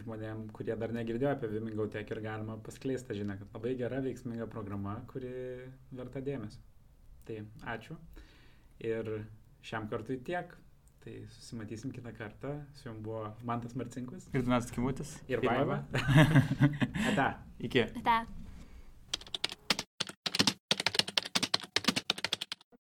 žmonėm, 0.00 0.48
kurie 0.54 0.74
dar 0.78 0.92
negirdėjo 0.94 1.32
apie 1.34 1.50
Vimingau 1.52 1.86
tiek 1.92 2.10
ir 2.10 2.20
galima 2.24 2.56
paskleisti 2.66 3.16
žinę, 3.18 3.38
kad 3.40 3.56
labai 3.56 3.74
gera, 3.78 4.02
veiksminga 4.04 4.48
programa, 4.50 4.98
kuri 5.10 5.32
verta 5.94 6.22
dėmesio. 6.24 6.62
Tai 7.24 7.40
ačiū. 7.76 7.96
Ir 8.84 9.10
šiam 9.64 9.88
kartui 9.92 10.20
tiek. 10.26 10.52
Tai 11.04 11.14
susimatysim 11.34 11.92
kitą 11.92 12.14
kartą. 12.16 12.54
Su 12.78 12.88
jums 12.88 13.02
buvo 13.04 13.26
Mantas 13.44 13.76
Marcinkus. 13.76 14.30
Ir 14.32 14.46
Donas 14.46 14.70
Kimutis. 14.72 15.18
Ir 15.28 15.44
Vaiva. 15.44 15.82
Ata. 17.10 17.28
Iki. 17.60 17.90
Ata. 18.00 18.22